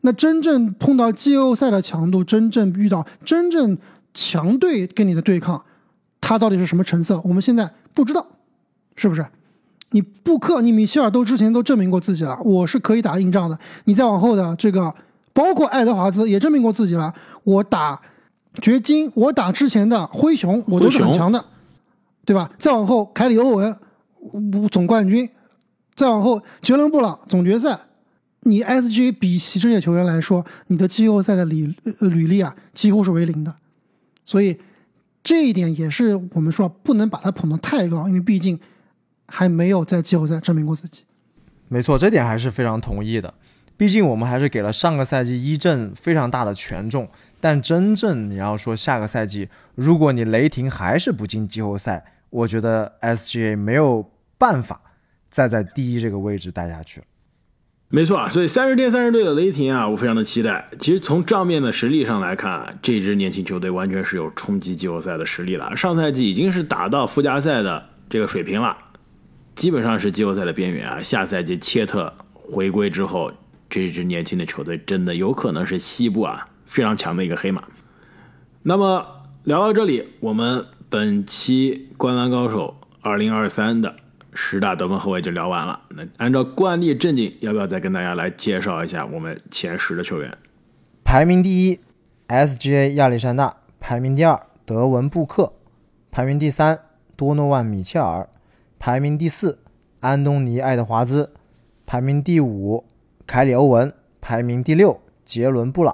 [0.00, 3.78] 那真正碰到季后赛的强度，真正遇到真正
[4.12, 5.62] 强队跟你的对抗，
[6.20, 7.20] 他到底是什么成色？
[7.22, 8.26] 我们现在不知道，
[8.96, 9.24] 是不是？
[9.90, 13.56] 你布克、你米切尔都之前都证明过自己了，我是可以打硬仗的。
[13.84, 14.92] 你再往后的这个，
[15.32, 17.14] 包括爱德华兹也证明过自己了，
[17.44, 18.00] 我打
[18.60, 21.44] 掘金，我打之前的灰熊，我都是很强的，
[22.24, 22.50] 对吧？
[22.58, 23.76] 再往后，凯里欧文
[24.18, 25.30] 五总冠军，
[25.94, 27.78] 再往后，杰伦布朗总决赛，
[28.40, 33.54] 你 SG 比起这些球员来说，你的季后赛的履呃履历啊，几乎是为零的。
[34.24, 34.58] 所以
[35.22, 38.60] 这一点也是我们说不能把他捧得太高，因为毕竟
[39.26, 41.02] 还没有在季后赛证明过自己。
[41.68, 43.32] 没错，这点还是非常同意的。
[43.76, 47.08] 毕竟我们还是给了上个赛季一阵非常大的权重，
[47.42, 54.80] 但真正你要说下个赛季，如果你雷霆还是不进季后赛，我觉得 SGA 没有办法
[55.28, 57.02] 再在第一这个位置待下去。
[57.88, 60.68] 没错啊，所以三十天三十队的雷霆啊，我非常的期待。
[60.78, 65.74] 其实从账面的实力上来看，这支年轻球队完全是有冲击季后赛的实力了。
[65.74, 68.76] 上赛季已经是打到附加赛的这个水平了，
[69.56, 71.02] 基本上是季后赛的边缘啊。
[71.02, 73.32] 下赛季切特回归之后，
[73.68, 77.62] 这支年轻的球队真的有可能是西部啊非常强的一个黑马。
[78.62, 83.94] 那么聊到这里，我们本期《灌篮高手2023》的
[84.32, 85.80] 十大得分后卫就聊完了。
[85.90, 90.38] 那按照惯例，正经要不要再跟大家来介绍一下我们前十的球员？
[91.04, 91.78] 排名第一
[92.28, 95.52] ，SGA 亚历山大；排名第二，德文布克；
[96.10, 96.78] 排名第三，
[97.16, 98.28] 多诺万米切尔；
[98.78, 99.58] 排名第四，
[100.00, 101.34] 安东尼爱德华兹；
[101.84, 102.86] 排名第五，
[103.26, 103.90] 凯里欧文；
[104.22, 105.92] 排名第六，杰伦布朗；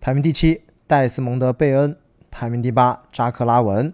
[0.00, 1.94] 排名第七，戴斯蒙德贝恩；
[2.30, 3.92] 排名第八，扎克拉文；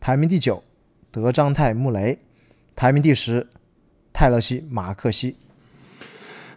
[0.00, 0.64] 排名第九，
[1.10, 2.18] 德章泰穆雷；
[2.74, 3.46] 排名第十，
[4.12, 5.36] 泰勒西马克西。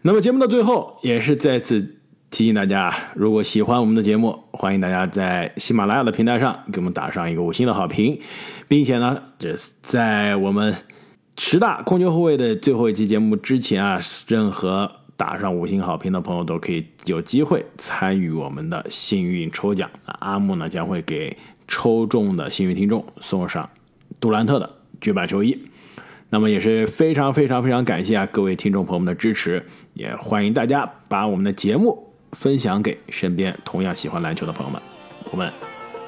[0.01, 1.99] 那么节目的最后，也是再次
[2.31, 8.19] 提醒大家，如果喜欢我们的节目，欢迎大家在喜马拉雅的平台上给我们打上一个五星的好评，
[8.67, 10.75] 并且呢，这是在我们
[11.37, 19.89] 十大控球后卫的最后一期节目之前啊，任何打上五星好评的朋友都可以有机会参与我们的幸运抽奖。
[20.05, 21.35] 那阿木呢将会给
[21.67, 23.69] 抽中的幸运听众送上
[24.21, 25.61] 杜兰特的绝版球衣。
[26.29, 34.81] 那么也是非常非常非常感谢啊各位听众朋友们的支持，也欢迎大家把我们的节目分享给身边同样喜欢篮球的朋友们。
[35.31, 35.51] 我们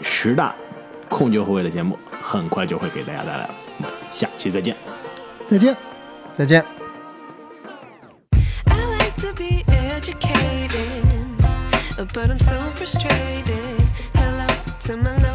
[0.01, 0.55] 十大
[1.09, 4.73] 控球后卫的节目很快就会给大家带来了，我们下期再见。
[5.45, 5.75] 再见。
[6.31, 6.80] 再见。
[12.05, 13.79] But I'm so frustrated.
[14.15, 14.47] Hello
[14.81, 15.30] to my